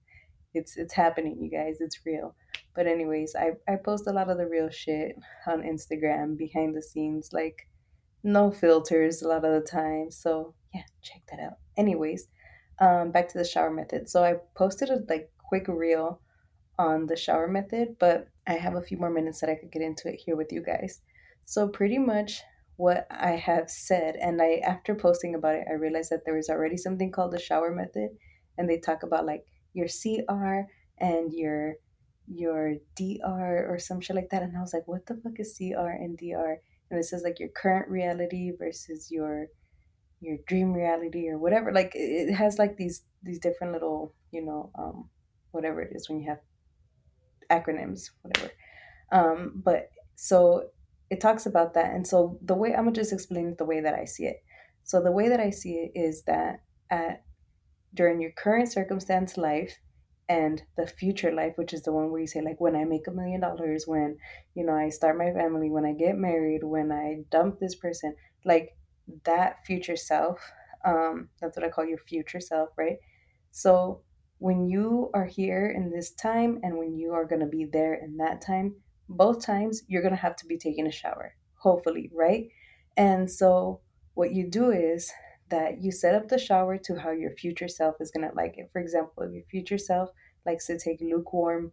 it's 0.54 0.76
it's 0.76 0.92
happening 0.92 1.38
you 1.40 1.50
guys 1.50 1.78
it's 1.80 2.00
real 2.04 2.34
but 2.74 2.86
anyways 2.86 3.34
i 3.34 3.52
i 3.66 3.76
post 3.76 4.06
a 4.06 4.12
lot 4.12 4.28
of 4.28 4.36
the 4.36 4.46
real 4.46 4.68
shit 4.68 5.16
on 5.46 5.62
instagram 5.62 6.36
behind 6.36 6.76
the 6.76 6.82
scenes 6.82 7.30
like 7.32 7.66
no 8.22 8.50
filters 8.50 9.22
a 9.22 9.28
lot 9.28 9.44
of 9.44 9.52
the 9.52 9.68
time 9.68 10.10
so 10.10 10.54
yeah 10.74 10.82
check 11.02 11.22
that 11.30 11.40
out. 11.40 11.58
Anyways 11.76 12.28
um 12.80 13.10
back 13.10 13.28
to 13.28 13.38
the 13.38 13.44
shower 13.44 13.70
method. 13.70 14.08
So 14.08 14.24
i 14.24 14.34
posted 14.54 14.90
a 14.90 15.00
like 15.08 15.30
quick 15.38 15.66
reel 15.68 16.20
on 16.78 17.06
the 17.06 17.16
shower 17.16 17.48
method 17.48 17.96
but 18.00 18.28
i 18.46 18.54
have 18.54 18.74
a 18.74 18.82
few 18.82 18.96
more 18.96 19.10
minutes 19.10 19.40
that 19.40 19.50
i 19.50 19.54
could 19.54 19.70
get 19.70 19.82
into 19.82 20.08
it 20.08 20.20
here 20.24 20.36
with 20.36 20.52
you 20.52 20.62
guys. 20.62 21.00
So 21.44 21.68
pretty 21.68 21.98
much 21.98 22.42
what 22.76 23.06
I 23.10 23.32
have 23.32 23.70
said, 23.70 24.16
and 24.16 24.40
I 24.40 24.60
after 24.64 24.94
posting 24.94 25.34
about 25.34 25.56
it, 25.56 25.66
I 25.70 25.74
realized 25.74 26.10
that 26.10 26.24
there 26.24 26.38
is 26.38 26.48
already 26.48 26.76
something 26.76 27.12
called 27.12 27.32
the 27.32 27.40
shower 27.40 27.72
method, 27.74 28.10
and 28.56 28.68
they 28.68 28.78
talk 28.78 29.02
about 29.02 29.26
like 29.26 29.44
your 29.72 29.88
CR 29.88 30.62
and 30.98 31.32
your 31.32 31.74
your 32.26 32.74
DR 32.96 33.66
or 33.68 33.78
some 33.78 34.00
shit 34.00 34.16
like 34.16 34.30
that, 34.30 34.42
and 34.42 34.56
I 34.56 34.60
was 34.60 34.72
like, 34.72 34.88
what 34.88 35.06
the 35.06 35.16
fuck 35.16 35.38
is 35.38 35.56
CR 35.56 35.90
and 35.90 36.16
DR? 36.16 36.60
And 36.92 37.00
it 37.00 37.04
says 37.04 37.22
like 37.24 37.40
your 37.40 37.48
current 37.48 37.88
reality 37.88 38.52
versus 38.56 39.10
your 39.10 39.46
your 40.20 40.36
dream 40.46 40.72
reality 40.72 41.28
or 41.28 41.38
whatever. 41.38 41.72
Like 41.72 41.92
it 41.94 42.34
has 42.34 42.58
like 42.58 42.76
these 42.76 43.02
these 43.22 43.38
different 43.38 43.72
little 43.72 44.14
you 44.30 44.44
know 44.44 44.70
um, 44.78 45.08
whatever 45.52 45.80
it 45.80 45.92
is 45.96 46.08
when 46.08 46.20
you 46.20 46.28
have 46.28 46.40
acronyms, 47.50 48.10
whatever. 48.20 48.52
Um, 49.10 49.62
but 49.64 49.88
so 50.16 50.68
it 51.08 51.20
talks 51.20 51.46
about 51.46 51.74
that. 51.74 51.92
And 51.92 52.06
so 52.06 52.38
the 52.42 52.54
way 52.54 52.74
I'm 52.74 52.84
gonna 52.84 52.92
just 52.92 53.12
explain 53.12 53.48
it 53.48 53.58
the 53.58 53.64
way 53.64 53.80
that 53.80 53.94
I 53.94 54.04
see 54.04 54.24
it. 54.24 54.36
So 54.84 55.02
the 55.02 55.12
way 55.12 55.30
that 55.30 55.40
I 55.40 55.48
see 55.48 55.74
it 55.74 55.98
is 55.98 56.24
that 56.24 56.60
at 56.90 57.24
during 57.94 58.20
your 58.20 58.32
current 58.32 58.70
circumstance 58.70 59.38
life 59.38 59.78
and 60.32 60.62
the 60.76 60.86
future 60.86 61.32
life, 61.32 61.52
which 61.56 61.74
is 61.74 61.82
the 61.82 61.92
one 61.92 62.10
where 62.10 62.20
you 62.20 62.26
say 62.26 62.40
like 62.40 62.60
when 62.60 62.76
I 62.76 62.84
make 62.84 63.06
a 63.06 63.10
million 63.20 63.40
dollars, 63.40 63.84
when 63.86 64.16
you 64.54 64.64
know 64.64 64.74
I 64.74 64.88
start 64.88 65.18
my 65.18 65.32
family, 65.32 65.70
when 65.70 65.84
I 65.84 65.92
get 65.92 66.16
married, 66.16 66.62
when 66.62 66.90
I 66.90 67.06
dump 67.30 67.58
this 67.58 67.74
person, 67.74 68.14
like 68.44 68.76
that 69.24 69.66
future 69.66 69.96
self. 69.96 70.38
Um, 70.84 71.28
that's 71.40 71.56
what 71.56 71.66
I 71.66 71.68
call 71.68 71.84
your 71.84 71.98
future 71.98 72.40
self, 72.40 72.70
right? 72.76 72.96
So 73.50 74.02
when 74.38 74.68
you 74.68 75.10
are 75.14 75.26
here 75.26 75.72
in 75.76 75.90
this 75.90 76.12
time 76.12 76.58
and 76.62 76.76
when 76.76 76.96
you 76.96 77.12
are 77.12 77.24
gonna 77.24 77.46
be 77.58 77.64
there 77.64 77.94
in 77.94 78.16
that 78.16 78.40
time, 78.40 78.74
both 79.08 79.44
times 79.44 79.82
you're 79.88 80.02
going 80.02 80.14
to 80.14 80.20
have 80.20 80.36
to 80.36 80.46
be 80.46 80.56
taking 80.56 80.86
a 80.86 80.92
shower, 80.92 81.34
hopefully, 81.58 82.10
right? 82.14 82.48
And 82.96 83.30
so 83.30 83.80
what 84.14 84.32
you 84.32 84.48
do 84.48 84.70
is 84.70 85.12
that 85.50 85.82
you 85.82 85.92
set 85.92 86.14
up 86.14 86.28
the 86.28 86.38
shower 86.38 86.78
to 86.78 86.98
how 86.98 87.10
your 87.10 87.32
future 87.32 87.68
self 87.68 87.96
is 88.00 88.10
going 88.10 88.28
to 88.28 88.34
like 88.34 88.56
it. 88.56 88.70
For 88.72 88.80
example, 88.80 89.22
if 89.24 89.32
your 89.32 89.44
future 89.50 89.78
self 89.78 90.10
likes 90.46 90.66
to 90.66 90.78
take 90.78 91.00
lukewarm 91.00 91.72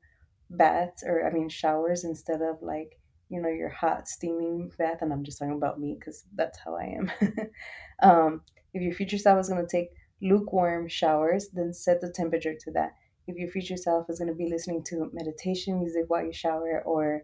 baths 0.50 1.04
or, 1.06 1.26
I 1.26 1.32
mean, 1.32 1.50
showers 1.50 2.04
instead 2.04 2.42
of 2.42 2.62
like, 2.62 3.00
you 3.30 3.42
know, 3.42 3.50
your 3.50 3.70
hot 3.70 4.08
steaming 4.08 4.72
bath, 4.78 5.02
and 5.02 5.14
I'm 5.14 5.24
just 5.24 5.40
talking 5.40 5.56
about 5.56 5.80
me 5.80 5.96
because 6.00 6.26
that's 6.36 6.58
how 6.60 6.76
I 6.76 6.98
am. 6.98 7.12
um, 8.04 8.42
if 8.74 8.82
your 8.82 8.94
future 8.94 9.18
self 9.18 9.40
is 9.40 9.50
going 9.50 9.62
to 9.62 9.68
take 9.68 9.90
lukewarm 10.22 10.88
showers, 10.88 11.50
then 11.54 11.74
set 11.74 12.02
the 12.02 12.12
temperature 12.12 12.56
to 12.56 12.72
that 12.72 12.94
if 13.30 13.38
your 13.38 13.50
future 13.50 13.78
self 13.78 14.10
is 14.10 14.20
going 14.20 14.28
to 14.28 14.34
be 14.34 14.50
listening 14.50 14.84
to 14.84 15.10
meditation 15.14 15.80
music 15.80 16.06
while 16.08 16.26
you 16.26 16.34
shower 16.34 16.82
or 16.86 17.22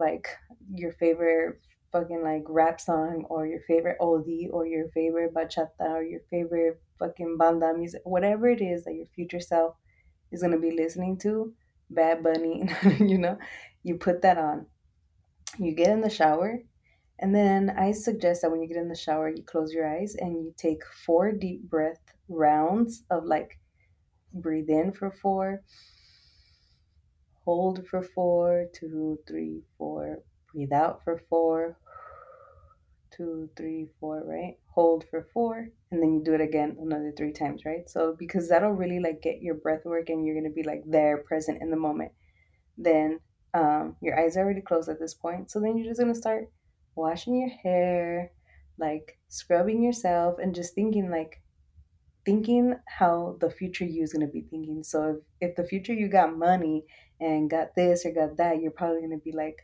like 0.00 0.28
your 0.74 0.92
favorite 0.92 1.60
fucking 1.92 2.22
like 2.24 2.42
rap 2.48 2.80
song 2.80 3.24
or 3.30 3.46
your 3.46 3.60
favorite 3.60 3.96
oldie 4.00 4.48
or 4.50 4.66
your 4.66 4.88
favorite 4.88 5.32
bachata 5.32 5.68
or 5.78 6.02
your 6.02 6.20
favorite 6.28 6.80
fucking 6.98 7.36
banda 7.38 7.72
music, 7.72 8.00
whatever 8.04 8.48
it 8.48 8.60
is 8.60 8.84
that 8.84 8.94
your 8.94 9.06
future 9.14 9.40
self 9.40 9.76
is 10.34 10.42
going 10.42 10.52
to 10.52 10.58
be 10.58 10.72
listening 10.72 11.16
to, 11.18 11.54
Bad 11.88 12.22
Bunny, 12.22 12.68
you 12.98 13.18
know, 13.18 13.38
you 13.82 13.96
put 13.96 14.22
that 14.22 14.36
on. 14.36 14.66
You 15.58 15.72
get 15.72 15.90
in 15.90 16.00
the 16.00 16.10
shower, 16.10 16.58
and 17.20 17.34
then 17.34 17.70
I 17.78 17.92
suggest 17.92 18.42
that 18.42 18.50
when 18.50 18.60
you 18.60 18.68
get 18.68 18.76
in 18.76 18.88
the 18.88 18.96
shower, 18.96 19.28
you 19.28 19.42
close 19.44 19.72
your 19.72 19.88
eyes 19.88 20.16
and 20.18 20.32
you 20.32 20.52
take 20.56 20.84
four 21.06 21.30
deep 21.30 21.62
breath 21.70 22.00
rounds 22.28 23.04
of 23.10 23.24
like 23.24 23.58
breathe 24.32 24.68
in 24.68 24.92
for 24.92 25.12
four, 25.22 25.62
hold 27.44 27.86
for 27.86 28.02
four, 28.02 28.66
two, 28.74 29.18
three, 29.28 29.62
four, 29.78 30.18
breathe 30.52 30.72
out 30.72 31.04
for 31.04 31.22
four, 31.28 31.78
two, 33.16 33.48
three, 33.56 33.88
four, 34.00 34.22
right? 34.24 34.56
Hold 34.68 35.04
for 35.10 35.28
four, 35.32 35.68
and 35.90 36.02
then 36.02 36.14
you 36.14 36.22
do 36.24 36.34
it 36.34 36.40
again 36.40 36.76
another 36.80 37.12
three 37.16 37.32
times, 37.32 37.64
right? 37.64 37.88
So 37.88 38.16
because 38.18 38.48
that'll 38.48 38.70
really 38.72 39.00
like 39.00 39.22
get 39.22 39.42
your 39.42 39.54
breath 39.54 39.84
work 39.84 40.08
and 40.08 40.24
you're 40.24 40.34
gonna 40.34 40.54
be 40.54 40.62
like 40.62 40.82
there 40.86 41.18
present 41.18 41.62
in 41.62 41.70
the 41.70 41.76
moment. 41.76 42.12
Then 42.76 43.20
um, 43.54 43.96
your 44.00 44.18
eyes 44.18 44.36
are 44.36 44.40
already 44.40 44.60
closed 44.60 44.88
at 44.88 44.98
this 44.98 45.14
point. 45.14 45.50
So 45.50 45.60
then 45.60 45.76
you're 45.76 45.86
just 45.86 46.00
gonna 46.00 46.14
start 46.14 46.50
washing 46.96 47.36
your 47.36 47.50
hair, 47.50 48.32
like 48.78 49.18
scrubbing 49.28 49.82
yourself 49.82 50.38
and 50.40 50.54
just 50.54 50.74
thinking 50.74 51.10
like 51.10 51.40
thinking 52.24 52.74
how 52.86 53.36
the 53.40 53.50
future 53.50 53.84
you 53.84 54.02
is 54.02 54.12
to 54.12 54.26
be 54.26 54.42
thinking. 54.50 54.82
So 54.82 55.20
if, 55.40 55.50
if 55.50 55.56
the 55.56 55.64
future 55.64 55.92
you 55.92 56.08
got 56.08 56.36
money 56.36 56.84
and 57.20 57.50
got 57.50 57.74
this 57.76 58.04
or 58.06 58.12
got 58.12 58.36
that, 58.38 58.60
you're 58.60 58.70
probably 58.70 59.02
to 59.02 59.18
be 59.22 59.32
like, 59.32 59.56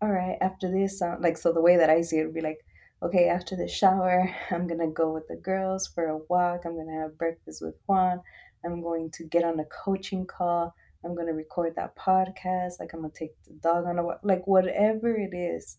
all 0.00 0.08
right, 0.08 0.38
after 0.40 0.70
this, 0.70 1.02
uh, 1.02 1.16
like, 1.20 1.36
so 1.36 1.52
the 1.52 1.60
way 1.60 1.76
that 1.76 1.90
I 1.90 2.02
see 2.02 2.18
it 2.18 2.24
would 2.24 2.34
be 2.34 2.40
like, 2.40 2.58
okay, 3.02 3.28
after 3.28 3.56
the 3.56 3.68
shower, 3.68 4.34
I'm 4.50 4.66
going 4.66 4.80
to 4.80 4.88
go 4.88 5.12
with 5.12 5.28
the 5.28 5.36
girls 5.36 5.86
for 5.86 6.06
a 6.06 6.18
walk. 6.28 6.62
I'm 6.64 6.74
going 6.74 6.88
to 6.88 7.00
have 7.02 7.18
breakfast 7.18 7.62
with 7.62 7.74
Juan. 7.86 8.20
I'm 8.64 8.82
going 8.82 9.10
to 9.12 9.24
get 9.24 9.44
on 9.44 9.60
a 9.60 9.64
coaching 9.64 10.26
call. 10.26 10.74
I'm 11.04 11.14
going 11.14 11.28
to 11.28 11.32
record 11.32 11.74
that 11.76 11.96
podcast. 11.96 12.80
Like, 12.80 12.92
I'm 12.92 13.00
going 13.00 13.12
to 13.12 13.18
take 13.18 13.42
the 13.44 13.54
dog 13.62 13.86
on 13.86 13.98
a 13.98 14.04
walk. 14.04 14.20
Like, 14.22 14.46
whatever 14.46 15.14
it 15.14 15.34
is 15.34 15.78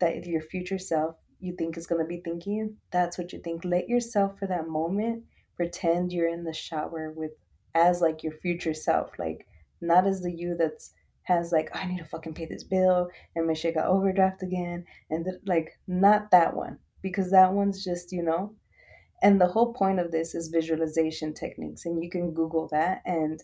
that 0.00 0.26
your 0.26 0.42
future 0.42 0.78
self 0.78 1.16
you 1.40 1.54
think 1.56 1.76
is 1.76 1.86
going 1.86 2.02
to 2.02 2.08
be 2.08 2.20
thinking, 2.24 2.76
that's 2.90 3.18
what 3.18 3.32
you 3.32 3.38
think. 3.38 3.64
Let 3.64 3.88
yourself 3.88 4.38
for 4.38 4.46
that 4.46 4.68
moment 4.68 5.24
pretend 5.56 6.12
you're 6.12 6.28
in 6.28 6.44
the 6.44 6.52
shower 6.52 7.12
with 7.14 7.32
as 7.74 8.00
like 8.00 8.22
your 8.22 8.32
future 8.32 8.74
self, 8.74 9.10
like 9.18 9.46
not 9.80 10.06
as 10.06 10.22
the 10.22 10.32
you 10.32 10.56
that's 10.58 10.92
has 11.24 11.52
like 11.52 11.70
I 11.74 11.86
need 11.86 11.98
to 11.98 12.04
fucking 12.04 12.34
pay 12.34 12.46
this 12.46 12.64
bill 12.64 13.08
and 13.34 13.46
my 13.46 13.54
shit 13.54 13.74
got 13.74 13.86
overdraft 13.86 14.42
again 14.42 14.84
and 15.10 15.24
th- 15.24 15.36
like 15.46 15.78
not 15.86 16.30
that 16.30 16.54
one 16.54 16.78
because 17.02 17.30
that 17.30 17.52
one's 17.52 17.84
just 17.84 18.12
you 18.12 18.22
know 18.22 18.54
and 19.22 19.40
the 19.40 19.46
whole 19.46 19.72
point 19.72 20.00
of 20.00 20.10
this 20.10 20.34
is 20.34 20.48
visualization 20.48 21.34
techniques 21.34 21.86
and 21.86 22.02
you 22.02 22.10
can 22.10 22.32
google 22.32 22.68
that 22.70 23.02
and 23.06 23.42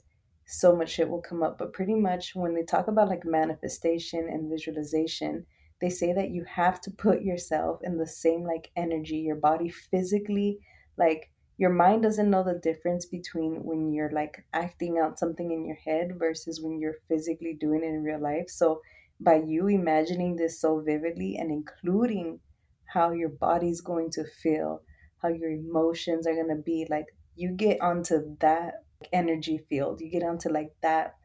so 0.50 0.74
much 0.74 0.90
shit 0.90 1.08
will 1.08 1.22
come 1.22 1.42
up. 1.42 1.58
But 1.58 1.72
pretty 1.72 1.94
much 1.94 2.34
when 2.34 2.54
they 2.54 2.64
talk 2.64 2.88
about 2.88 3.08
like 3.08 3.24
manifestation 3.24 4.28
and 4.28 4.50
visualization, 4.50 5.46
they 5.80 5.88
say 5.88 6.12
that 6.12 6.30
you 6.30 6.44
have 6.44 6.80
to 6.82 6.90
put 6.90 7.22
yourself 7.22 7.80
in 7.84 7.98
the 7.98 8.06
same 8.06 8.42
like 8.42 8.70
energy, 8.76 9.18
your 9.18 9.36
body 9.36 9.70
physically, 9.70 10.58
like 10.98 11.30
your 11.60 11.68
mind 11.68 12.02
doesn't 12.02 12.30
know 12.30 12.42
the 12.42 12.58
difference 12.62 13.04
between 13.04 13.62
when 13.62 13.92
you're 13.92 14.10
like 14.12 14.42
acting 14.54 14.98
out 14.98 15.18
something 15.18 15.50
in 15.52 15.66
your 15.66 15.76
head 15.76 16.18
versus 16.18 16.58
when 16.58 16.80
you're 16.80 16.96
physically 17.06 17.54
doing 17.60 17.82
it 17.84 17.88
in 17.88 18.02
real 18.02 18.18
life. 18.18 18.48
So 18.48 18.80
by 19.20 19.42
you 19.46 19.68
imagining 19.68 20.36
this 20.36 20.58
so 20.58 20.80
vividly 20.80 21.36
and 21.36 21.50
including 21.50 22.40
how 22.86 23.10
your 23.10 23.28
body's 23.28 23.82
going 23.82 24.10
to 24.12 24.24
feel, 24.42 24.80
how 25.20 25.28
your 25.28 25.50
emotions 25.50 26.26
are 26.26 26.32
going 26.32 26.48
to 26.48 26.62
be, 26.64 26.86
like 26.88 27.04
you 27.36 27.50
get 27.50 27.78
onto 27.82 28.36
that 28.40 28.84
energy 29.12 29.60
field. 29.68 30.00
You 30.00 30.10
get 30.10 30.22
onto 30.22 30.48
like 30.48 30.72
that 30.80 31.16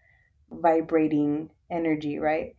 vibrating 0.51 1.50
energy, 1.72 2.20
right? 2.20 2.58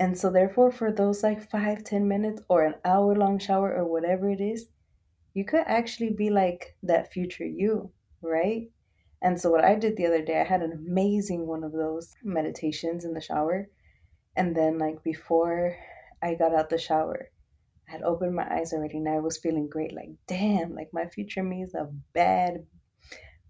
And 0.00 0.18
so 0.18 0.28
therefore 0.28 0.72
for 0.72 0.90
those 0.90 1.22
like 1.22 1.48
five, 1.48 1.84
ten 1.84 2.08
minutes 2.08 2.42
or 2.48 2.64
an 2.64 2.74
hour 2.84 3.14
long 3.14 3.38
shower 3.38 3.72
or 3.72 3.84
whatever 3.84 4.28
it 4.28 4.40
is, 4.40 4.66
you 5.34 5.44
could 5.44 5.64
actually 5.66 6.10
be 6.10 6.30
like 6.30 6.76
that 6.82 7.12
future 7.12 7.46
you, 7.46 7.90
right? 8.20 8.70
And 9.22 9.40
so 9.40 9.50
what 9.50 9.64
I 9.64 9.76
did 9.76 9.96
the 9.96 10.06
other 10.06 10.22
day, 10.22 10.40
I 10.40 10.44
had 10.44 10.62
an 10.62 10.72
amazing 10.72 11.46
one 11.46 11.64
of 11.64 11.72
those 11.72 12.12
meditations 12.22 13.04
in 13.04 13.14
the 13.14 13.20
shower. 13.20 13.68
And 14.36 14.54
then 14.54 14.78
like 14.78 15.02
before 15.02 15.76
I 16.22 16.34
got 16.34 16.54
out 16.54 16.70
the 16.70 16.78
shower, 16.78 17.30
I 17.88 17.92
had 17.92 18.02
opened 18.02 18.34
my 18.34 18.46
eyes 18.52 18.72
already 18.72 18.98
and 18.98 19.08
I 19.08 19.20
was 19.20 19.38
feeling 19.38 19.68
great. 19.68 19.94
Like, 19.94 20.10
damn, 20.26 20.74
like 20.74 20.90
my 20.92 21.06
future 21.06 21.42
me 21.42 21.62
is 21.62 21.74
a 21.74 21.88
bad 22.12 22.66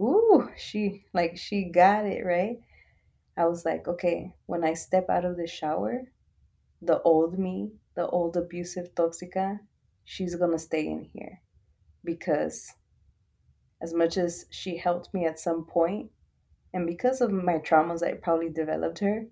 ooh, 0.00 0.50
she 0.56 1.04
like 1.12 1.36
she 1.36 1.64
got 1.64 2.06
it, 2.06 2.24
right? 2.24 2.58
I 3.36 3.46
was 3.46 3.64
like, 3.64 3.88
okay, 3.88 4.34
when 4.46 4.62
I 4.62 4.74
step 4.74 5.08
out 5.08 5.24
of 5.24 5.36
the 5.36 5.46
shower, 5.46 6.02
the 6.82 7.00
old 7.02 7.38
me, 7.38 7.72
the 7.94 8.06
old 8.06 8.36
abusive 8.36 8.94
toxica, 8.94 9.60
she's 10.04 10.34
gonna 10.34 10.58
stay 10.58 10.86
in 10.86 11.08
here 11.12 11.40
because 12.04 12.72
as 13.80 13.92
much 13.92 14.16
as 14.16 14.46
she 14.50 14.76
helped 14.76 15.12
me 15.12 15.26
at 15.26 15.38
some 15.38 15.64
point, 15.64 16.10
and 16.74 16.86
because 16.86 17.20
of 17.20 17.30
my 17.30 17.58
traumas, 17.58 18.02
I 18.02 18.14
probably 18.14 18.48
developed 18.48 19.00
her, 19.00 19.26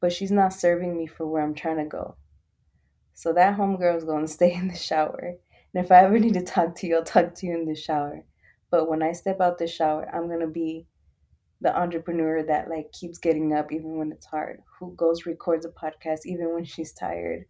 but 0.00 0.12
she's 0.12 0.30
not 0.32 0.52
serving 0.52 0.96
me 0.96 1.06
for 1.06 1.26
where 1.26 1.42
I'm 1.42 1.54
trying 1.54 1.76
to 1.76 1.84
go. 1.84 2.16
So 3.14 3.32
that 3.34 3.58
homegirl 3.58 3.98
is 3.98 4.04
going 4.04 4.26
to 4.26 4.32
stay 4.32 4.54
in 4.54 4.68
the 4.68 4.76
shower. 4.76 5.34
And 5.74 5.84
if 5.84 5.92
I 5.92 6.04
ever 6.04 6.18
need 6.18 6.34
to 6.34 6.42
talk 6.42 6.74
to 6.76 6.86
you, 6.86 6.96
I'll 6.96 7.04
talk 7.04 7.34
to 7.34 7.46
you 7.46 7.54
in 7.54 7.66
the 7.66 7.74
shower. 7.74 8.24
But 8.70 8.88
when 8.88 9.02
I 9.02 9.12
step 9.12 9.40
out 9.40 9.58
the 9.58 9.66
shower, 9.66 10.08
I'm 10.12 10.26
going 10.26 10.40
to 10.40 10.46
be 10.46 10.86
the 11.60 11.76
entrepreneur 11.76 12.42
that 12.44 12.70
like 12.70 12.90
keeps 12.92 13.18
getting 13.18 13.52
up 13.52 13.72
even 13.72 13.98
when 13.98 14.12
it's 14.12 14.26
hard, 14.26 14.62
who 14.78 14.94
goes 14.96 15.26
records 15.26 15.66
a 15.66 15.68
podcast 15.68 16.20
even 16.24 16.54
when 16.54 16.64
she's 16.64 16.92
tired, 16.92 17.44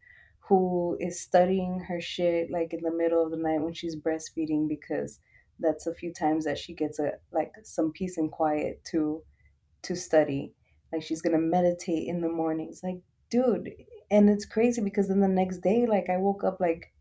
who 0.51 0.97
is 0.99 1.21
studying 1.21 1.79
her 1.79 2.01
shit 2.01 2.51
like 2.51 2.73
in 2.73 2.81
the 2.83 2.91
middle 2.91 3.25
of 3.25 3.31
the 3.31 3.37
night 3.37 3.63
when 3.63 3.73
she's 3.73 3.95
breastfeeding 3.95 4.69
because 4.69 5.21
that's 5.61 5.87
a 5.87 5.95
few 5.95 6.13
times 6.13 6.45
that 6.45 6.59
she 6.59 6.75
gets 6.75 6.99
a 6.99 7.13
like 7.33 7.53
some 7.63 7.93
peace 7.93 8.19
and 8.19 8.33
quiet 8.33 8.85
to 8.91 9.23
to 9.83 9.95
study. 9.95 10.53
Like 10.93 11.03
she's 11.03 11.23
gonna 11.23 11.39
meditate 11.39 12.09
in 12.09 12.21
the 12.21 12.29
mornings. 12.29 12.81
Like, 12.83 13.01
dude, 13.31 13.71
and 14.11 14.29
it's 14.29 14.45
crazy 14.45 14.83
because 14.83 15.07
then 15.07 15.21
the 15.21 15.29
next 15.29 15.59
day, 15.59 15.87
like 15.87 16.11
I 16.11 16.17
woke 16.17 16.43
up 16.43 16.59
like 16.59 16.93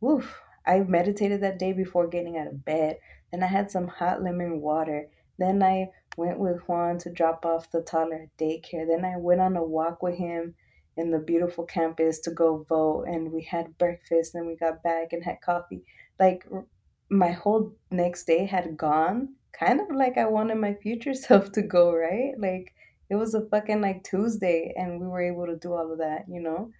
Woof. 0.00 0.34
I 0.66 0.80
meditated 0.80 1.42
that 1.42 1.60
day 1.60 1.72
before 1.72 2.08
getting 2.08 2.36
out 2.36 2.48
of 2.48 2.64
bed. 2.64 2.98
Then 3.30 3.44
I 3.44 3.46
had 3.46 3.70
some 3.70 3.86
hot 3.86 4.24
lemon 4.24 4.60
water. 4.60 5.06
Then 5.38 5.62
I 5.62 5.90
went 6.16 6.40
with 6.40 6.62
Juan 6.66 6.98
to 6.98 7.12
drop 7.12 7.46
off 7.46 7.70
the 7.70 7.82
toddler 7.82 8.22
at 8.24 8.36
daycare. 8.36 8.88
Then 8.88 9.04
I 9.04 9.18
went 9.18 9.40
on 9.40 9.56
a 9.56 9.62
walk 9.62 10.02
with 10.02 10.16
him 10.16 10.56
in 10.96 11.10
the 11.10 11.18
beautiful 11.18 11.64
campus 11.64 12.20
to 12.20 12.30
go 12.30 12.64
vote. 12.68 13.04
And 13.06 13.32
we 13.32 13.42
had 13.42 13.76
breakfast. 13.78 14.34
and 14.34 14.46
we 14.46 14.56
got 14.56 14.82
back 14.82 15.12
and 15.12 15.24
had 15.24 15.40
coffee. 15.40 15.84
Like 16.18 16.46
my 17.10 17.32
whole 17.32 17.74
next 17.90 18.24
day 18.24 18.46
had 18.46 18.76
gone 18.76 19.34
kind 19.58 19.80
of 19.80 19.94
like 19.94 20.18
I 20.18 20.26
wanted 20.26 20.56
my 20.56 20.74
future 20.74 21.14
self 21.26 21.52
to 21.52 21.62
go, 21.62 21.92
right? 21.92 22.32
Like 22.38 22.72
it 23.08 23.16
was 23.16 23.34
a 23.34 23.46
fucking 23.46 23.80
like 23.80 24.04
Tuesday 24.04 24.74
and 24.76 25.00
we 25.00 25.06
were 25.06 25.22
able 25.22 25.46
to 25.46 25.56
do 25.56 25.72
all 25.72 25.92
of 25.92 25.98
that, 25.98 26.24
you 26.28 26.40
know? 26.40 26.70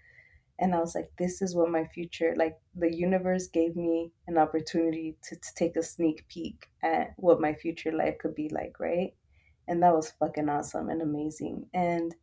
and 0.59 0.75
I 0.75 0.81
was 0.81 0.95
like, 0.95 1.11
this 1.19 1.43
is 1.43 1.55
what 1.55 1.71
my 1.71 1.85
future 1.85 2.35
like 2.37 2.57
the 2.75 2.95
universe 2.95 3.49
gave 3.49 3.77
me 3.77 4.13
an 4.27 4.39
opportunity 4.39 5.17
to, 5.25 5.37
to 5.37 5.55
take 5.55 5.77
a 5.77 5.83
sneak 5.83 6.27
peek 6.29 6.67
at 6.83 7.13
what 7.17 7.41
my 7.41 7.55
future 7.55 7.93
life 7.93 8.17
could 8.19 8.35
be 8.35 8.49
like, 8.49 8.81
right? 8.81 9.13
And 9.69 9.83
that 9.83 9.95
was 9.95 10.13
fucking 10.19 10.49
awesome 10.49 10.89
and 10.89 11.03
amazing. 11.03 11.67
And 11.75 12.15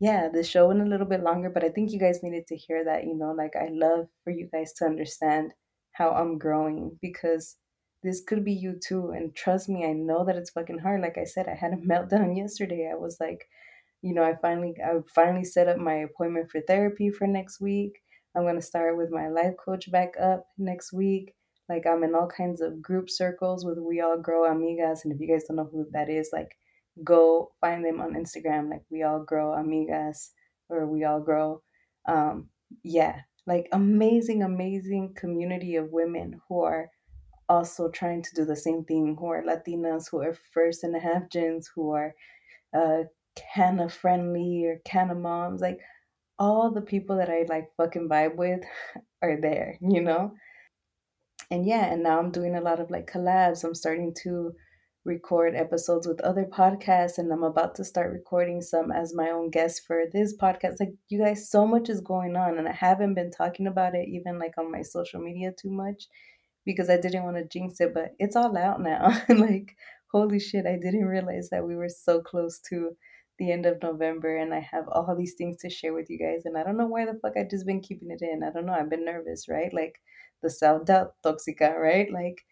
yeah, 0.00 0.28
the 0.28 0.44
show 0.44 0.68
went 0.68 0.80
a 0.80 0.84
little 0.84 1.06
bit 1.06 1.22
longer, 1.22 1.50
but 1.50 1.64
I 1.64 1.70
think 1.70 1.90
you 1.90 1.98
guys 1.98 2.22
needed 2.22 2.46
to 2.48 2.56
hear 2.56 2.84
that, 2.84 3.04
you 3.04 3.14
know, 3.16 3.32
like 3.32 3.56
I 3.56 3.68
love 3.72 4.06
for 4.22 4.30
you 4.30 4.48
guys 4.52 4.72
to 4.74 4.84
understand 4.84 5.52
how 5.92 6.10
I'm 6.10 6.38
growing 6.38 6.96
because 7.02 7.56
this 8.04 8.22
could 8.22 8.44
be 8.44 8.52
you 8.52 8.78
too. 8.78 9.10
And 9.10 9.34
trust 9.34 9.68
me, 9.68 9.84
I 9.84 9.92
know 9.92 10.24
that 10.24 10.36
it's 10.36 10.50
fucking 10.50 10.78
hard. 10.78 11.00
Like 11.00 11.18
I 11.18 11.24
said, 11.24 11.48
I 11.48 11.54
had 11.54 11.72
a 11.72 11.76
meltdown 11.88 12.36
yesterday. 12.36 12.88
I 12.92 12.96
was 12.96 13.16
like, 13.20 13.44
you 14.02 14.14
know, 14.14 14.22
I 14.22 14.34
finally 14.40 14.74
I 14.84 14.92
finally 15.12 15.44
set 15.44 15.68
up 15.68 15.78
my 15.78 15.94
appointment 15.94 16.50
for 16.50 16.60
therapy 16.60 17.10
for 17.10 17.26
next 17.26 17.60
week. 17.60 18.00
I'm 18.36 18.44
gonna 18.44 18.62
start 18.62 18.96
with 18.96 19.10
my 19.10 19.28
life 19.28 19.54
coach 19.64 19.90
back 19.90 20.14
up 20.20 20.46
next 20.58 20.92
week. 20.92 21.34
Like 21.68 21.86
I'm 21.86 22.04
in 22.04 22.14
all 22.14 22.28
kinds 22.28 22.60
of 22.60 22.80
group 22.80 23.10
circles 23.10 23.64
with 23.64 23.78
We 23.78 24.00
All 24.00 24.16
Grow 24.18 24.42
Amigas, 24.48 25.00
and 25.04 25.12
if 25.12 25.20
you 25.20 25.26
guys 25.26 25.44
don't 25.44 25.56
know 25.56 25.68
who 25.70 25.86
that 25.92 26.08
is, 26.08 26.30
like 26.32 26.56
go 27.04 27.52
find 27.60 27.84
them 27.84 28.00
on 28.00 28.14
Instagram, 28.14 28.70
like 28.70 28.82
We 28.90 29.02
All 29.02 29.20
Grow 29.20 29.52
Amigas 29.52 30.30
or 30.68 30.86
We 30.86 31.04
All 31.04 31.20
Grow. 31.20 31.62
Um, 32.06 32.48
yeah, 32.82 33.20
like 33.46 33.68
amazing, 33.72 34.42
amazing 34.42 35.14
community 35.14 35.76
of 35.76 35.90
women 35.90 36.40
who 36.48 36.62
are 36.62 36.90
also 37.48 37.88
trying 37.88 38.22
to 38.22 38.34
do 38.34 38.44
the 38.44 38.56
same 38.56 38.84
thing, 38.84 39.16
who 39.18 39.26
are 39.26 39.42
Latinas, 39.42 40.10
who 40.10 40.20
are 40.20 40.36
first 40.52 40.84
and 40.84 40.94
a 40.94 41.00
half 41.00 41.30
gens, 41.30 41.70
who 41.74 41.92
are 41.92 42.14
uh, 42.76 43.04
Canna 43.36 43.88
friendly 43.88 44.66
or 44.66 44.80
Canna 44.84 45.14
moms, 45.14 45.60
like 45.60 45.80
all 46.38 46.70
the 46.70 46.82
people 46.82 47.16
that 47.16 47.30
I 47.30 47.46
like 47.48 47.70
fucking 47.76 48.08
vibe 48.08 48.36
with 48.36 48.60
are 49.22 49.40
there, 49.40 49.78
you 49.80 50.00
know? 50.00 50.34
And 51.50 51.66
yeah, 51.66 51.86
and 51.86 52.02
now 52.02 52.18
I'm 52.18 52.30
doing 52.30 52.56
a 52.56 52.60
lot 52.60 52.80
of 52.80 52.90
like 52.90 53.10
collabs. 53.10 53.64
I'm 53.64 53.74
starting 53.74 54.14
to 54.22 54.52
record 55.04 55.54
episodes 55.54 56.06
with 56.06 56.20
other 56.20 56.44
podcasts 56.44 57.18
and 57.18 57.32
I'm 57.32 57.42
about 57.42 57.74
to 57.76 57.84
start 57.84 58.12
recording 58.12 58.60
some 58.60 58.90
as 58.92 59.14
my 59.14 59.30
own 59.30 59.50
guest 59.50 59.82
for 59.86 60.04
this 60.12 60.36
podcast. 60.36 60.80
Like 60.80 60.92
you 61.08 61.18
guys, 61.18 61.50
so 61.50 61.66
much 61.66 61.88
is 61.88 62.00
going 62.00 62.36
on 62.36 62.58
and 62.58 62.68
I 62.68 62.72
haven't 62.72 63.14
been 63.14 63.30
talking 63.30 63.66
about 63.66 63.94
it 63.94 64.08
even 64.08 64.38
like 64.38 64.58
on 64.58 64.70
my 64.70 64.82
social 64.82 65.20
media 65.20 65.52
too 65.52 65.70
much 65.70 66.04
because 66.66 66.90
I 66.90 66.98
didn't 66.98 67.24
want 67.24 67.36
to 67.36 67.48
jinx 67.48 67.80
it, 67.80 67.94
but 67.94 68.14
it's 68.18 68.36
all 68.36 68.56
out 68.56 68.82
now. 68.82 69.18
like, 69.28 69.74
holy 70.12 70.40
shit, 70.40 70.66
I 70.66 70.76
didn't 70.76 71.06
realize 71.06 71.48
that 71.50 71.66
we 71.66 71.76
were 71.76 71.88
so 71.88 72.20
close 72.20 72.60
to 72.68 72.90
the 73.38 73.52
end 73.52 73.66
of 73.66 73.82
November 73.82 74.36
and 74.36 74.52
I 74.52 74.60
have 74.60 74.88
all 74.88 75.14
these 75.16 75.34
things 75.34 75.56
to 75.58 75.70
share 75.70 75.94
with 75.94 76.10
you 76.10 76.18
guys. 76.18 76.42
And 76.44 76.58
I 76.58 76.64
don't 76.64 76.76
know 76.76 76.86
why 76.86 77.06
the 77.06 77.18
fuck 77.22 77.32
I 77.38 77.46
just 77.50 77.66
been 77.66 77.80
keeping 77.80 78.10
it 78.10 78.20
in. 78.20 78.42
I 78.42 78.50
don't 78.50 78.66
know. 78.66 78.74
I've 78.74 78.90
been 78.90 79.04
nervous, 79.04 79.48
right? 79.48 79.72
Like 79.72 79.94
the 80.42 80.50
self 80.50 80.84
doubt 80.84 81.14
toxica, 81.24 81.74
right? 81.74 82.12
Like, 82.12 82.42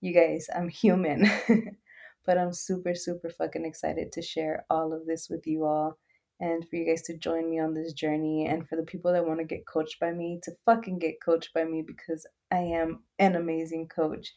you 0.00 0.12
guys, 0.12 0.48
I'm 0.54 0.68
human. 0.68 1.30
but 2.26 2.38
I'm 2.38 2.52
super, 2.52 2.94
super 2.94 3.28
fucking 3.28 3.64
excited 3.64 4.12
to 4.12 4.22
share 4.22 4.64
all 4.70 4.92
of 4.92 5.06
this 5.06 5.28
with 5.28 5.46
you 5.46 5.64
all 5.64 5.98
and 6.40 6.68
for 6.68 6.76
you 6.76 6.86
guys 6.86 7.02
to 7.02 7.16
join 7.16 7.48
me 7.48 7.60
on 7.60 7.74
this 7.74 7.92
journey 7.92 8.46
and 8.46 8.68
for 8.68 8.76
the 8.76 8.82
people 8.82 9.12
that 9.12 9.26
want 9.26 9.38
to 9.38 9.44
get 9.44 9.66
coached 9.66 10.00
by 10.00 10.10
me 10.10 10.40
to 10.42 10.52
fucking 10.64 10.98
get 10.98 11.22
coached 11.24 11.54
by 11.54 11.64
me 11.64 11.82
because 11.86 12.26
I 12.50 12.58
am 12.58 13.04
an 13.18 13.36
amazing 13.36 13.88
coach. 13.88 14.32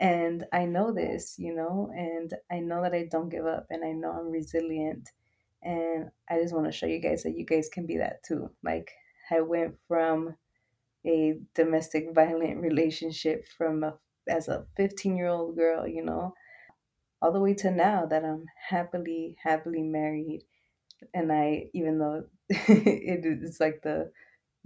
And 0.00 0.44
I 0.52 0.64
know 0.64 0.92
this, 0.92 1.36
you 1.38 1.54
know, 1.54 1.90
and 1.94 2.32
I 2.50 2.60
know 2.60 2.82
that 2.82 2.94
I 2.94 3.06
don't 3.10 3.28
give 3.28 3.46
up 3.46 3.66
and 3.70 3.84
I 3.84 3.92
know 3.92 4.10
I'm 4.10 4.30
resilient. 4.30 5.10
And 5.62 6.10
I 6.28 6.40
just 6.40 6.54
want 6.54 6.66
to 6.66 6.72
show 6.72 6.86
you 6.86 7.00
guys 7.00 7.22
that 7.22 7.36
you 7.36 7.46
guys 7.46 7.68
can 7.72 7.86
be 7.86 7.98
that 7.98 8.22
too. 8.24 8.50
Like, 8.62 8.90
I 9.30 9.40
went 9.40 9.76
from 9.86 10.34
a 11.06 11.34
domestic 11.54 12.14
violent 12.14 12.60
relationship 12.60 13.44
from 13.56 13.84
a, 13.84 13.94
as 14.28 14.48
a 14.48 14.66
15 14.76 15.16
year 15.16 15.28
old 15.28 15.56
girl, 15.56 15.86
you 15.86 16.04
know, 16.04 16.34
all 17.24 17.32
the 17.32 17.40
way 17.40 17.54
to 17.54 17.70
now 17.70 18.04
that 18.04 18.22
I'm 18.22 18.44
happily, 18.68 19.34
happily 19.42 19.82
married. 19.82 20.44
And 21.14 21.32
I, 21.32 21.70
even 21.72 21.98
though 21.98 22.24
it 22.50 23.24
is 23.24 23.58
like 23.60 23.80
the 23.82 24.12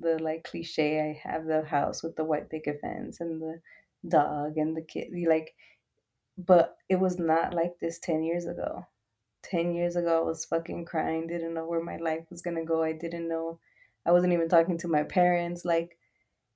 the 0.00 0.20
like 0.20 0.42
cliche, 0.42 1.00
I 1.00 1.28
have 1.28 1.46
the 1.46 1.62
house 1.62 2.02
with 2.02 2.16
the 2.16 2.24
white 2.24 2.50
picket 2.50 2.80
fence 2.80 3.20
and 3.20 3.40
the 3.40 3.60
dog 4.08 4.56
and 4.56 4.76
the 4.76 4.82
kid. 4.82 5.12
Like, 5.28 5.54
but 6.36 6.76
it 6.88 6.96
was 6.96 7.16
not 7.16 7.54
like 7.54 7.78
this 7.80 8.00
ten 8.00 8.24
years 8.24 8.46
ago. 8.46 8.84
Ten 9.44 9.72
years 9.72 9.94
ago, 9.94 10.18
I 10.22 10.24
was 10.24 10.44
fucking 10.44 10.84
crying, 10.84 11.28
didn't 11.28 11.54
know 11.54 11.64
where 11.66 11.82
my 11.82 11.98
life 11.98 12.24
was 12.28 12.42
gonna 12.42 12.64
go. 12.64 12.82
I 12.82 12.92
didn't 12.92 13.28
know. 13.28 13.60
I 14.04 14.10
wasn't 14.10 14.32
even 14.32 14.48
talking 14.48 14.78
to 14.78 14.88
my 14.88 15.04
parents. 15.04 15.64
Like, 15.64 15.96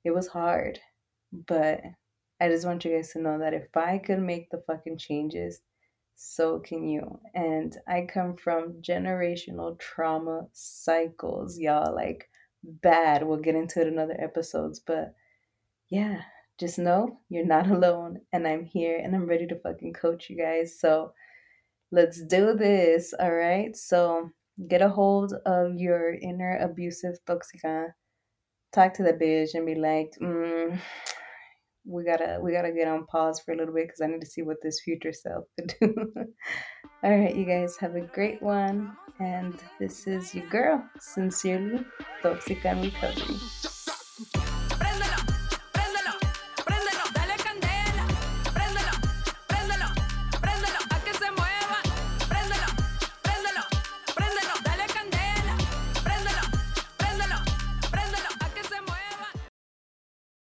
it 0.03 0.11
was 0.11 0.27
hard, 0.27 0.81
but 1.33 1.81
I 2.41 2.49
just 2.49 2.67
want 2.67 2.85
you 2.85 2.97
guys 2.97 3.13
to 3.13 3.21
know 3.21 3.39
that 3.39 3.55
if 3.55 3.77
I 3.77 3.99
could 3.99 4.19
make 4.19 4.51
the 4.51 4.65
fucking 4.67 4.99
changes 4.99 5.61
so 6.15 6.61
can 6.61 6.89
you. 6.89 7.21
And 7.35 7.77
I 7.89 8.07
come 8.13 8.37
from 8.37 8.83
generational 8.83 9.79
trauma 9.79 10.47
cycles, 10.53 11.59
y'all. 11.59 11.95
Like, 11.95 12.29
bad. 12.63 13.27
We'll 13.27 13.39
get 13.39 13.55
into 13.55 13.81
it 13.81 13.89
in 13.89 13.99
other 13.99 14.17
episodes. 14.19 14.81
But 14.81 15.15
yeah, 15.91 16.23
just 16.59 16.79
know 16.79 17.19
you're 17.29 17.47
not 17.47 17.67
alone. 17.71 18.21
And 18.33 18.47
I'm 18.47 18.65
here 18.65 18.99
and 19.03 19.15
I'm 19.15 19.27
ready 19.27 19.47
to 19.49 19.59
fucking 19.59 19.95
coach 19.95 20.31
you 20.31 20.37
guys. 20.37 20.79
So 20.79 21.13
let's 21.91 22.23
do 22.23 22.55
this. 22.55 23.15
All 23.19 23.33
right. 23.33 23.77
So 23.77 24.31
get 24.69 24.83
a 24.83 24.89
hold 24.89 25.35
of 25.47 25.77
your 25.77 26.15
inner 26.15 26.59
abusive 26.59 27.17
toxica. 27.27 27.89
Talk 28.73 28.95
to 28.95 29.03
the 29.03 29.13
bitch 29.13 29.55
and 29.55 29.67
be 29.67 29.75
like, 29.75 30.13
mm, 30.21 30.79
we 31.85 32.05
gotta 32.05 32.39
we 32.43 32.53
gotta 32.53 32.73
get 32.73 32.89
on 32.89 33.07
pause 33.07 33.41
for 33.41 33.53
a 33.53 33.57
little 33.57 33.75
bit 33.75 33.87
because 33.87 34.01
I 34.01 34.07
need 34.07 34.21
to 34.21 34.27
see 34.27 34.43
what 34.43 34.63
this 34.63 34.81
future 34.81 35.13
self 35.13 35.45
could 35.59 35.75
do. 35.81 36.13
All 37.05 37.19
right, 37.19 37.35
you 37.35 37.45
guys 37.45 37.77
have 37.79 37.97
a 37.97 38.01
great 38.01 38.41
one, 38.41 38.97
and 39.19 39.59
this 39.81 40.07
is 40.07 40.35
your 40.35 40.47
girl, 40.47 40.85
sincerely, 41.01 41.85
Toxic 42.23 42.65
and 42.65 42.85
Recovery. 42.85 43.72